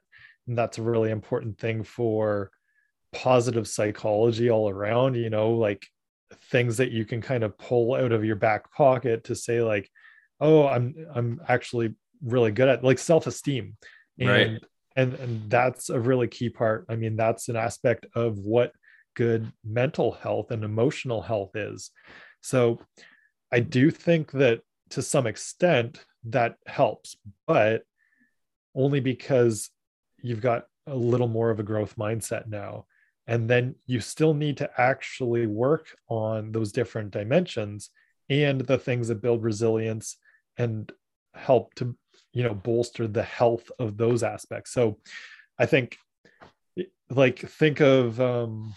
[0.47, 2.51] And that's a really important thing for
[3.11, 5.87] positive psychology all around, you know, like
[6.51, 9.89] things that you can kind of pull out of your back pocket to say, like,
[10.39, 13.77] oh, I'm I'm actually really good at like self-esteem.
[14.19, 14.63] And Right.
[14.95, 16.85] And and that's a really key part.
[16.89, 18.71] I mean, that's an aspect of what
[19.15, 21.91] good mental health and emotional health is.
[22.41, 22.79] So
[23.51, 27.15] I do think that to some extent that helps,
[27.47, 27.83] but
[28.75, 29.69] only because
[30.21, 32.85] you've got a little more of a growth mindset now.
[33.27, 37.89] And then you still need to actually work on those different dimensions
[38.29, 40.17] and the things that build resilience
[40.57, 40.91] and
[41.33, 41.95] help to,
[42.35, 44.71] you know, bolster the health of those aspects.
[44.71, 44.99] So
[45.57, 45.97] I think
[47.09, 48.75] like think of um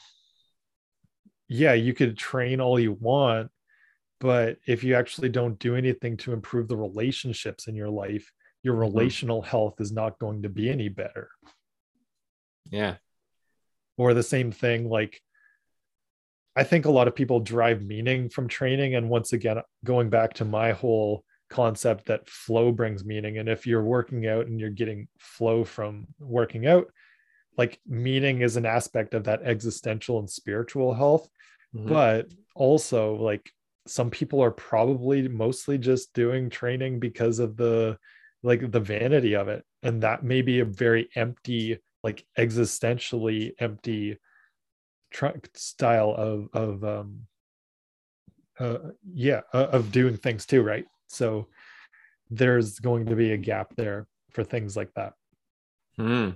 [1.49, 3.51] yeah, you could train all you want,
[4.21, 8.31] but if you actually don't do anything to improve the relationships in your life,
[8.63, 8.81] your Mhm.
[8.81, 11.29] relational health is not going to be any better.
[12.71, 12.99] Yeah.
[13.97, 15.21] Or the same thing, like
[16.55, 18.95] I think a lot of people derive meaning from training.
[18.95, 23.39] And once again, going back to my whole concept that flow brings meaning.
[23.39, 26.87] And if you're working out and you're getting flow from working out,
[27.57, 31.29] like meaning is an aspect of that existential and spiritual health.
[31.75, 31.89] Mhm.
[31.89, 33.51] But also, like
[33.87, 37.99] some people are probably mostly just doing training because of the
[38.43, 39.65] like the vanity of it.
[39.83, 44.19] And that may be a very empty, like existentially empty
[45.11, 47.27] tr- style of of um
[48.59, 48.79] uh
[49.13, 51.49] yeah uh, of doing things too right so
[52.31, 55.15] there's going to be a gap there for things like that
[55.97, 56.31] Hmm.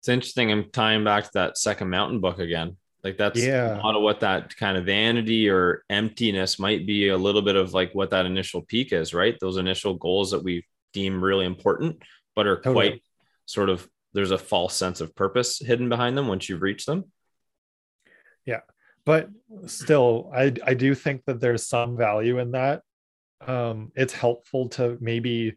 [0.00, 0.50] It's interesting.
[0.50, 2.76] I'm tying back to that second mountain book again.
[3.04, 3.76] Like that's Yeah.
[3.76, 7.54] a lot of what that kind of vanity or emptiness might be a little bit
[7.56, 9.36] of like what that initial peak is, right?
[9.40, 12.02] Those initial goals that we deem really important,
[12.34, 12.74] but are Totally.
[12.90, 13.02] quite
[13.46, 17.04] sort of there's a false sense of purpose hidden behind them once you've reached them.
[18.44, 18.60] Yeah.
[19.04, 19.28] But
[19.66, 22.82] still i i do think that there's some value in that
[23.46, 25.56] um it's helpful to maybe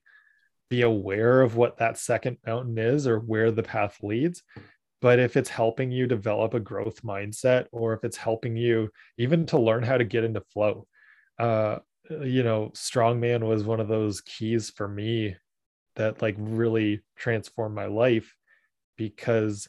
[0.70, 4.42] be aware of what that second mountain is or where the path leads.
[5.02, 9.46] But if it's helping you develop a growth mindset or if it's helping you even
[9.48, 10.88] to learn how to get into flow
[11.40, 11.80] uh
[12.10, 15.36] you know strongman was one of those keys for me
[15.96, 18.36] that like really transformed my life
[18.98, 19.68] because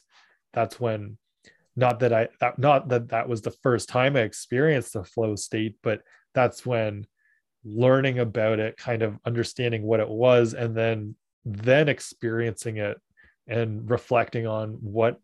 [0.53, 1.17] that's when
[1.75, 5.35] not that I that, not that that was the first time I experienced the flow
[5.35, 6.01] state, but
[6.33, 7.07] that's when
[7.63, 12.97] learning about it, kind of understanding what it was, and then then experiencing it
[13.47, 15.19] and reflecting on what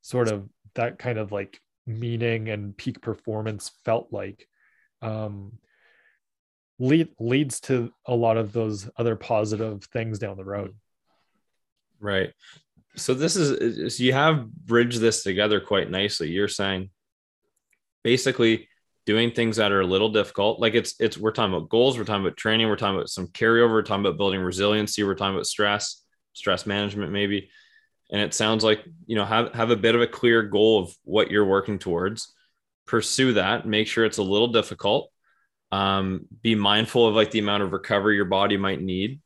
[0.00, 4.48] sort of that kind of like meaning and peak performance felt like
[5.02, 5.52] um
[6.80, 10.74] lead leads to a lot of those other positive things down the road
[12.02, 12.32] Right.
[12.96, 16.28] So this is so you have bridged this together quite nicely.
[16.28, 16.90] You're saying
[18.02, 18.68] basically
[19.06, 20.60] doing things that are a little difficult.
[20.60, 23.28] Like it's it's we're talking about goals, we're talking about training, we're talking about some
[23.28, 27.50] carryover, we're talking about building resiliency, we're talking about stress, stress management maybe.
[28.10, 30.94] And it sounds like, you know, have have a bit of a clear goal of
[31.04, 32.32] what you're working towards.
[32.86, 35.10] Pursue that, make sure it's a little difficult.
[35.70, 39.20] Um, be mindful of like the amount of recovery your body might need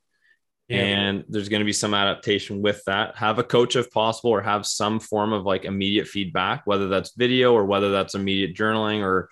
[0.69, 4.41] and there's going to be some adaptation with that have a coach if possible or
[4.41, 9.01] have some form of like immediate feedback whether that's video or whether that's immediate journaling
[9.01, 9.29] or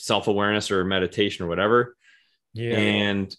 [0.00, 1.96] self-awareness or meditation or whatever.
[2.52, 2.76] Yeah.
[2.76, 3.34] And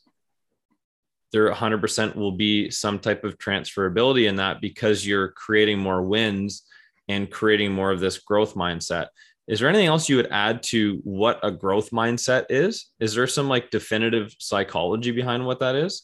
[1.31, 6.63] there 100% will be some type of transferability in that because you're creating more wins
[7.07, 9.07] and creating more of this growth mindset.
[9.47, 12.87] Is there anything else you would add to what a growth mindset is?
[12.99, 16.03] Is there some like definitive psychology behind what that is?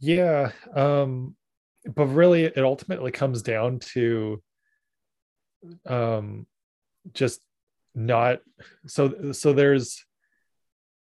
[0.00, 0.52] Yeah.
[0.74, 1.36] Um,
[1.94, 4.42] but really it ultimately comes down to
[5.86, 6.46] um
[7.12, 7.40] just
[7.94, 8.40] not
[8.86, 10.04] so so there's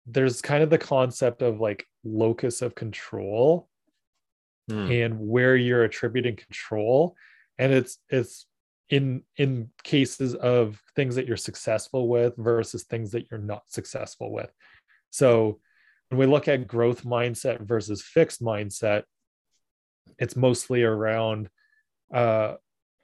[0.07, 3.67] there's kind of the concept of like locus of control
[4.69, 4.91] Hmm.
[4.91, 7.15] and where you're attributing control
[7.57, 8.45] and it's it's
[8.89, 14.31] in in cases of things that you're successful with versus things that you're not successful
[14.31, 14.51] with
[15.09, 15.59] so
[16.09, 19.03] when we look at growth mindset versus fixed mindset
[20.19, 21.49] it's mostly around
[22.13, 22.53] uh,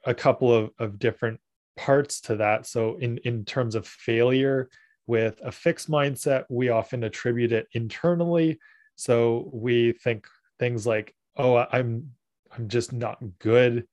[0.04, 1.40] a couple of, of different
[1.78, 2.66] parts to that.
[2.66, 4.68] So in in terms of failure
[5.06, 8.58] with a fixed mindset we often attribute it internally.
[8.96, 10.26] So we think
[10.58, 12.10] things like oh i'm
[12.50, 13.86] i'm just not good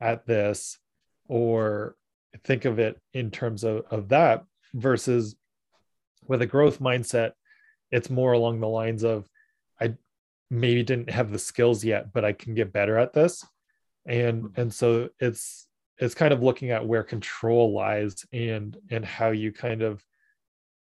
[0.00, 0.78] at this
[1.26, 1.96] or
[2.44, 5.34] think of it in terms of, of that versus
[6.28, 7.32] with a growth mindset
[7.90, 9.28] it's more along the lines of
[9.80, 9.92] i
[10.48, 13.44] maybe didn't have the skills yet but i can get better at this.
[14.06, 15.66] And and so it's
[16.02, 20.04] it's kind of looking at where control lies and and how you kind of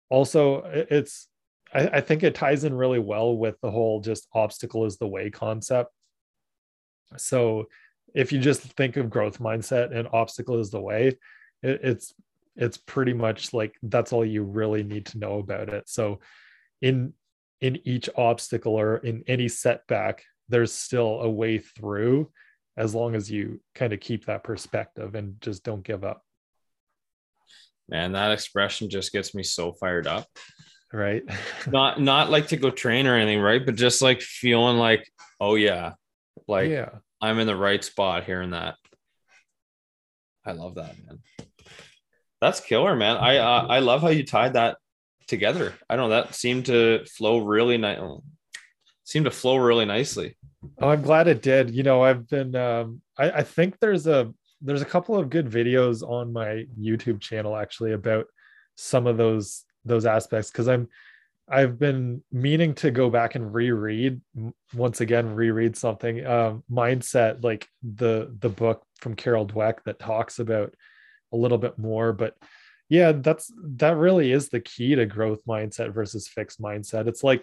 [0.08, 1.28] also it's
[1.74, 5.06] I, I think it ties in really well with the whole just obstacle is the
[5.06, 5.92] way concept.
[7.18, 7.66] So
[8.14, 11.08] if you just think of growth mindset and obstacle is the way
[11.62, 12.14] it, it's
[12.56, 15.86] it's pretty much like that's all you really need to know about it.
[15.86, 16.20] So
[16.80, 17.12] in
[17.60, 22.30] in each obstacle or in any setback there's still a way through
[22.76, 26.22] as long as you kind of keep that perspective and just don't give up
[27.90, 30.28] Man, that expression just gets me so fired up.
[30.92, 31.24] right
[31.66, 33.64] Not not like to go train or anything, right?
[33.64, 35.10] But just like feeling like,
[35.40, 35.94] oh yeah,
[36.46, 36.90] like yeah
[37.20, 38.76] I'm in the right spot hearing that.
[40.46, 41.18] I love that, man.
[42.40, 43.16] That's killer, man.
[43.16, 44.78] I uh, I love how you tied that
[45.26, 45.74] together.
[45.88, 47.98] I don't know that seemed to flow really nice.
[49.10, 50.36] Seemed to flow really nicely.
[50.80, 51.74] Oh, I'm glad it did.
[51.74, 55.50] You know, I've been um I, I think there's a there's a couple of good
[55.50, 58.26] videos on my YouTube channel actually about
[58.76, 60.86] some of those those aspects because I'm
[61.48, 64.20] I've been meaning to go back and reread
[64.74, 70.38] once again reread something um mindset like the the book from Carol Dweck that talks
[70.38, 70.72] about
[71.32, 72.36] a little bit more but
[72.88, 77.42] yeah that's that really is the key to growth mindset versus fixed mindset it's like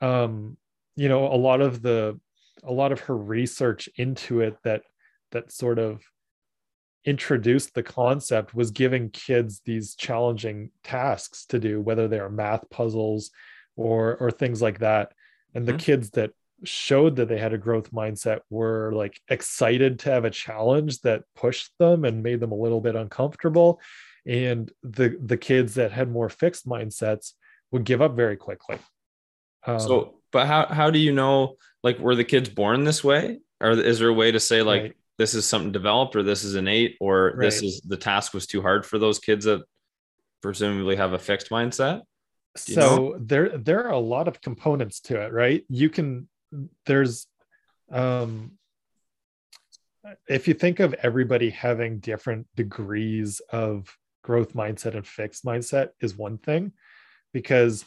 [0.00, 0.56] um
[0.96, 2.18] you know a lot of the
[2.62, 4.82] a lot of her research into it that
[5.32, 6.02] that sort of
[7.04, 13.30] introduced the concept was giving kids these challenging tasks to do whether they're math puzzles
[13.76, 15.12] or or things like that.
[15.54, 15.78] And the Mhm.
[15.80, 16.30] kids that
[16.62, 21.24] showed that they had a growth mindset were like excited to have a challenge that
[21.34, 23.80] pushed them and made them a little bit uncomfortable.
[24.26, 27.34] And the the kids that had more fixed mindsets
[27.70, 28.78] would give up very quickly.
[29.66, 33.38] Um, so but how how do you know like were the kids born this way
[33.60, 34.96] or is there a way to say like right.
[35.16, 37.46] this is something developed or this is innate or right.
[37.46, 39.62] this is the task was too hard for those kids that
[40.42, 42.02] presumably have a fixed mindset
[42.56, 43.18] so know?
[43.18, 46.28] there there are a lot of components to it right you can
[46.84, 47.28] there's
[47.92, 48.52] um
[50.28, 56.16] if you think of everybody having different degrees of growth mindset and fixed mindset is
[56.16, 56.72] one thing
[57.32, 57.84] because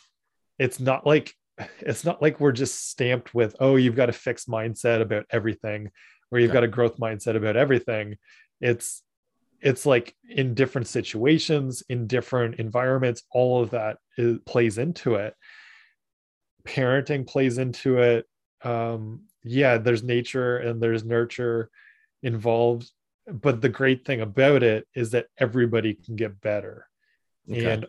[0.58, 1.36] it's not like
[1.80, 5.89] it's not like we're just stamped with oh you've got a fixed mindset about everything
[6.32, 6.53] or you've yeah.
[6.53, 8.16] got a growth mindset about everything
[8.62, 9.03] it's
[9.60, 15.34] it's like in different situations in different environments all of that is, plays into it
[16.66, 18.26] parenting plays into it
[18.64, 21.70] um, yeah, there's nature and there's nurture
[22.24, 22.89] involved.
[23.28, 26.88] But the great thing about it is that everybody can get better.
[27.49, 27.66] Okay.
[27.66, 27.88] And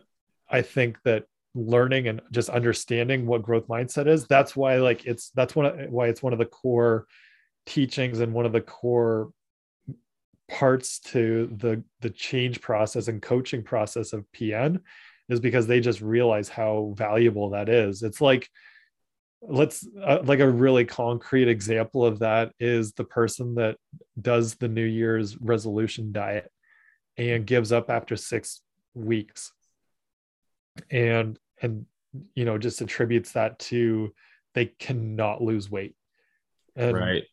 [0.49, 1.25] I think that
[1.55, 6.07] learning and just understanding what growth mindset is, that's why like it's that's one why
[6.07, 7.05] it's one of the core
[7.65, 9.31] teachings and one of the core
[10.49, 14.79] parts to the the change process and coaching process of PN
[15.29, 18.01] is because they just realize how valuable that is.
[18.01, 18.49] It's like
[19.41, 23.77] let's uh, like a really concrete example of that is the person that
[24.19, 26.51] does the new year's resolution diet
[27.17, 28.61] and gives up after 6
[28.95, 29.53] weeks
[30.89, 31.85] and and
[32.33, 34.13] you know just attributes that to
[34.55, 35.95] they cannot lose weight.
[36.75, 37.23] And right.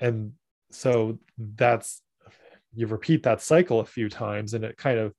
[0.00, 0.32] and
[0.70, 2.02] so that's
[2.74, 5.14] you repeat that cycle a few times and it kind of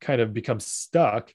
[0.00, 1.32] kind of becomes stuck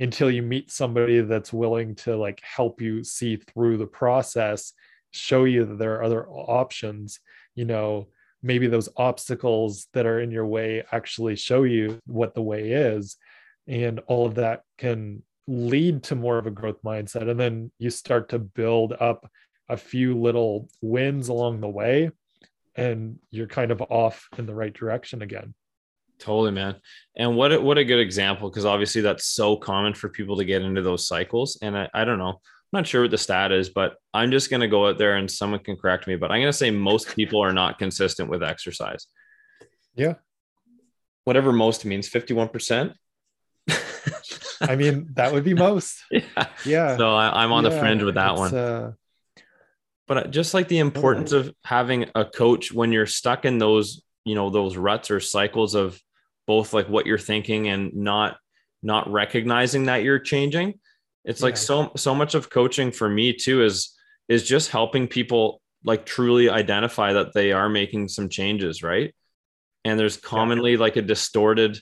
[0.00, 4.72] until you meet somebody that's willing to like help you see through the process
[5.10, 7.18] show you that there are other options
[7.56, 8.06] you know
[8.42, 13.16] maybe those obstacles that are in your way actually show you what the way is.
[13.66, 17.90] And all of that can lead to more of a growth mindset and then you
[17.90, 19.28] start to build up
[19.68, 22.10] a few little wins along the way
[22.76, 25.54] and you're kind of off in the right direction again
[26.18, 26.76] Totally, man.
[27.16, 30.44] And what a, what a good example because obviously that's so common for people to
[30.44, 31.58] get into those cycles.
[31.62, 32.40] And I, I don't know, I'm
[32.72, 35.30] not sure what the stat is, but I'm just going to go out there and
[35.30, 36.16] someone can correct me.
[36.16, 39.06] But I'm going to say most people are not consistent with exercise.
[39.94, 40.14] Yeah.
[41.24, 42.94] Whatever most means, 51%.
[44.60, 46.02] I mean, that would be most.
[46.10, 46.46] Yeah.
[46.64, 46.96] Yeah.
[46.96, 48.54] So I, am on yeah, the fringe with that one.
[48.54, 48.92] Uh...
[50.06, 51.38] But just like the importance oh.
[51.38, 55.74] of having a coach when you're stuck in those, you know, those ruts or cycles
[55.74, 56.00] of
[56.46, 58.38] both like what you're thinking and not
[58.82, 60.74] not recognizing that you're changing
[61.24, 61.44] it's yeah.
[61.44, 63.94] like so so much of coaching for me too is
[64.28, 69.14] is just helping people like truly identify that they are making some changes right
[69.84, 71.78] and there's commonly like a distorted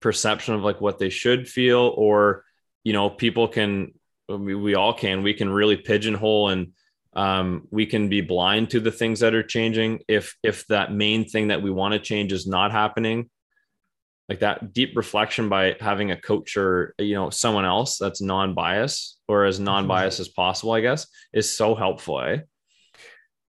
[0.00, 2.44] perception of like what they should feel or
[2.84, 3.92] you know people can
[4.28, 6.72] we, we all can we can really pigeonhole and
[7.14, 11.24] um, we can be blind to the things that are changing if if that main
[11.24, 13.28] thing that we want to change is not happening
[14.28, 19.18] like that deep reflection by having a coach or you know someone else that's non-biased
[19.26, 20.22] or as non-biased mm-hmm.
[20.22, 22.38] as possible i guess is so helpful eh?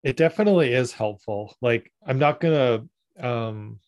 [0.04, 2.84] it definitely is helpful like i'm not gonna
[3.20, 3.80] um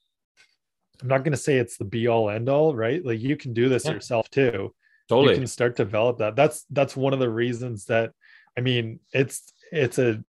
[1.01, 3.05] i'm not gonna say it's the be all end all right?
[3.05, 3.91] Like you can do this yeah.
[3.91, 4.73] yourself too.
[5.07, 5.34] Totally.
[5.34, 6.35] you can start to develop that.
[6.35, 8.11] That's that's one of the reasons that
[8.57, 10.23] i mean it's it's a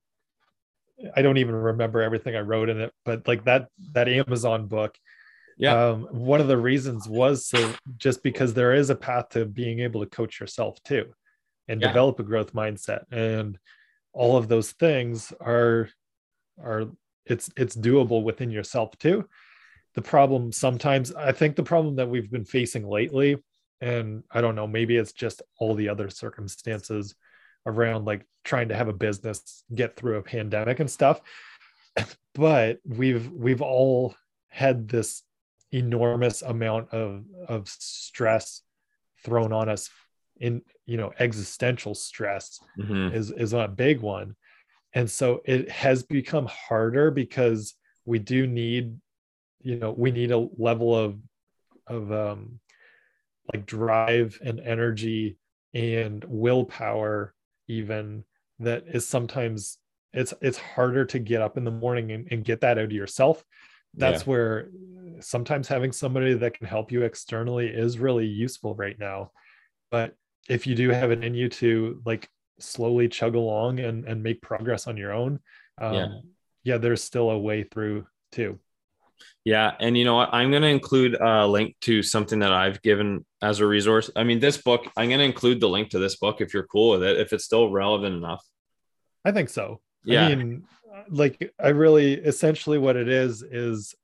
[1.16, 4.98] i don't even remember everything i wrote in it but like that that amazon book
[5.58, 5.90] yeah.
[5.90, 9.80] um, one of the reasons was so just because there is a path to being
[9.80, 11.14] able to coach yourself too
[11.68, 11.88] and yeah.
[11.88, 13.04] develop a growth mindset.
[13.12, 13.58] And
[14.14, 15.90] all of those things are
[16.62, 16.86] are
[17.26, 19.28] it's it's doable within yourself too
[19.96, 23.38] the problem sometimes i think the problem that we've been facing lately
[23.82, 27.16] and i don't know maybe it's just all the other circumstances
[27.66, 31.22] around like trying to have a business get through a pandemic and stuff
[32.36, 34.16] but we've we've all
[34.50, 35.24] had this
[35.72, 38.62] enormous amount of of stress
[39.24, 39.90] thrown on us
[40.38, 43.16] in you know existential stress mm-hmm.
[43.16, 44.36] is is a big one
[44.94, 47.76] and so it has become harder because
[48.06, 48.96] we do need
[49.64, 51.18] you know we need a level of
[51.88, 52.60] of um
[53.54, 55.38] like drive and energy
[55.74, 57.34] and willpower
[57.68, 58.24] even
[58.60, 59.78] that is sometimes
[60.14, 62.92] it's it's harder to get up in the morning and, and get that out of
[62.92, 63.44] yourself
[63.96, 64.30] that's yeah.
[64.30, 64.70] where
[65.20, 69.32] sometimes having somebody that can help you externally is really useful right now
[69.92, 70.16] but
[70.50, 72.30] if you do have it in you to like
[72.60, 75.40] slowly chug along and and make progress on your own
[75.82, 76.08] um, Yeah.
[76.64, 78.60] yeah there's still a way through too
[79.46, 80.34] Yeah, and you know what?
[80.34, 84.10] I'm going to include a link to something that I've given as a resource.
[84.16, 84.86] I mean, this book.
[84.96, 87.34] I'm going to include the link to this book if you're cool with it, if
[87.34, 88.44] it's still relevant enough.
[89.26, 90.64] i think so Yeah, i mean
[91.10, 93.96] like i really essentially what it is is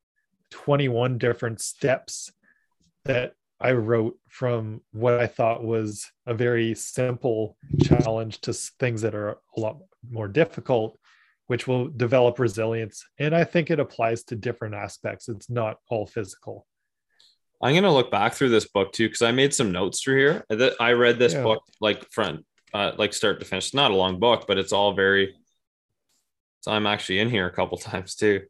[0.52, 2.31] 21 different steps
[3.06, 9.15] that i wrote from what i thought was a very simple challenge to things that
[9.15, 9.77] are a lot
[10.10, 10.98] more difficult
[11.50, 16.06] which will develop resilience and i think it applies to different aspects it's not all
[16.06, 16.66] physical
[17.62, 20.18] I'm going to look back through this book too because I made some notes through
[20.18, 20.46] here.
[20.48, 21.44] That I read this Yeah.
[21.44, 23.66] book like front, uh, like start to finish.
[23.66, 25.36] It's not a long book, but it's all very.
[26.62, 28.44] So I'm actually in here a couple times too.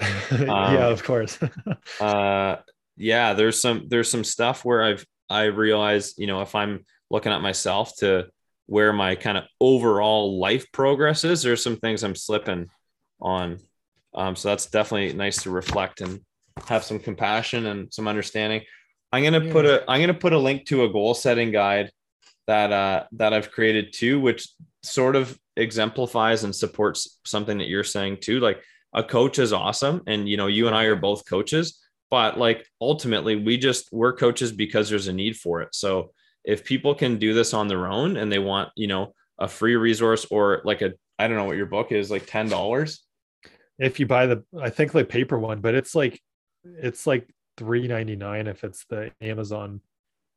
[0.32, 1.38] yeah of course
[2.00, 2.56] uh
[2.96, 7.32] yeah there's some there's some stuff where i've i realize you know if i'm looking
[7.32, 8.26] at myself to
[8.66, 12.68] where my kind of overall life progress is there's some things i'm slipping
[13.20, 13.58] on.
[14.14, 16.20] Um so that's definitely nice to reflect and
[16.66, 18.62] have some compassion and some understanding.
[19.12, 21.90] I'm gonna put a i'm gonna put a link to a goal setting guide
[22.46, 24.48] that uh that i've created too which
[24.82, 28.40] sort of exemplifies and supports something that you're saying too.
[28.40, 28.62] Like
[28.92, 32.66] a coach is awesome and you know you and i are both coaches but like
[32.80, 35.74] ultimately we just we're coaches because there's a need for it.
[35.74, 36.12] So
[36.46, 39.76] if people can do this on their own and they want you know a free
[39.76, 43.02] resource or like a i don't know what your book is like ten dollars?
[43.78, 46.22] If you buy the i think the paper one but it's like
[46.64, 47.28] it's like
[47.58, 49.80] 3.99 if it's the amazon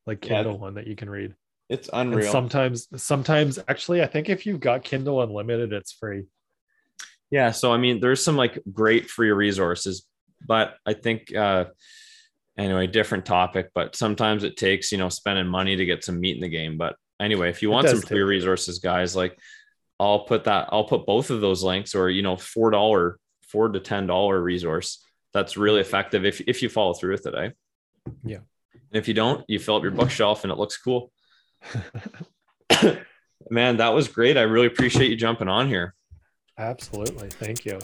[0.05, 0.37] like Yeah.
[0.43, 1.35] kindle one that you can read.
[1.69, 2.31] It's and unreal.
[2.31, 6.25] sometimes sometimes actually i think if you've got kindle unlimited it's free.
[7.31, 10.05] Yeah so i mean there's some like great free resources
[10.45, 11.65] but i think uh
[12.59, 16.35] anyway different topic but sometimes it takes you know spending money to get some meat
[16.35, 16.77] in the game.
[16.77, 19.37] But anyway if you want some free resources guys like
[19.99, 23.67] i'll put that i'll put both of those links or you know four dollar four
[23.67, 25.03] to ten dollar resource
[25.33, 27.49] that's really effective if, if you follow through with it eh?
[28.23, 28.37] Yeah.
[28.73, 31.11] and if you don't you fill up your bookshelf and it looks cool.
[33.51, 34.37] Man that was great.
[34.37, 35.93] I really appreciate you jumping on here.
[36.57, 37.29] Absolutely.
[37.29, 37.79] Thank you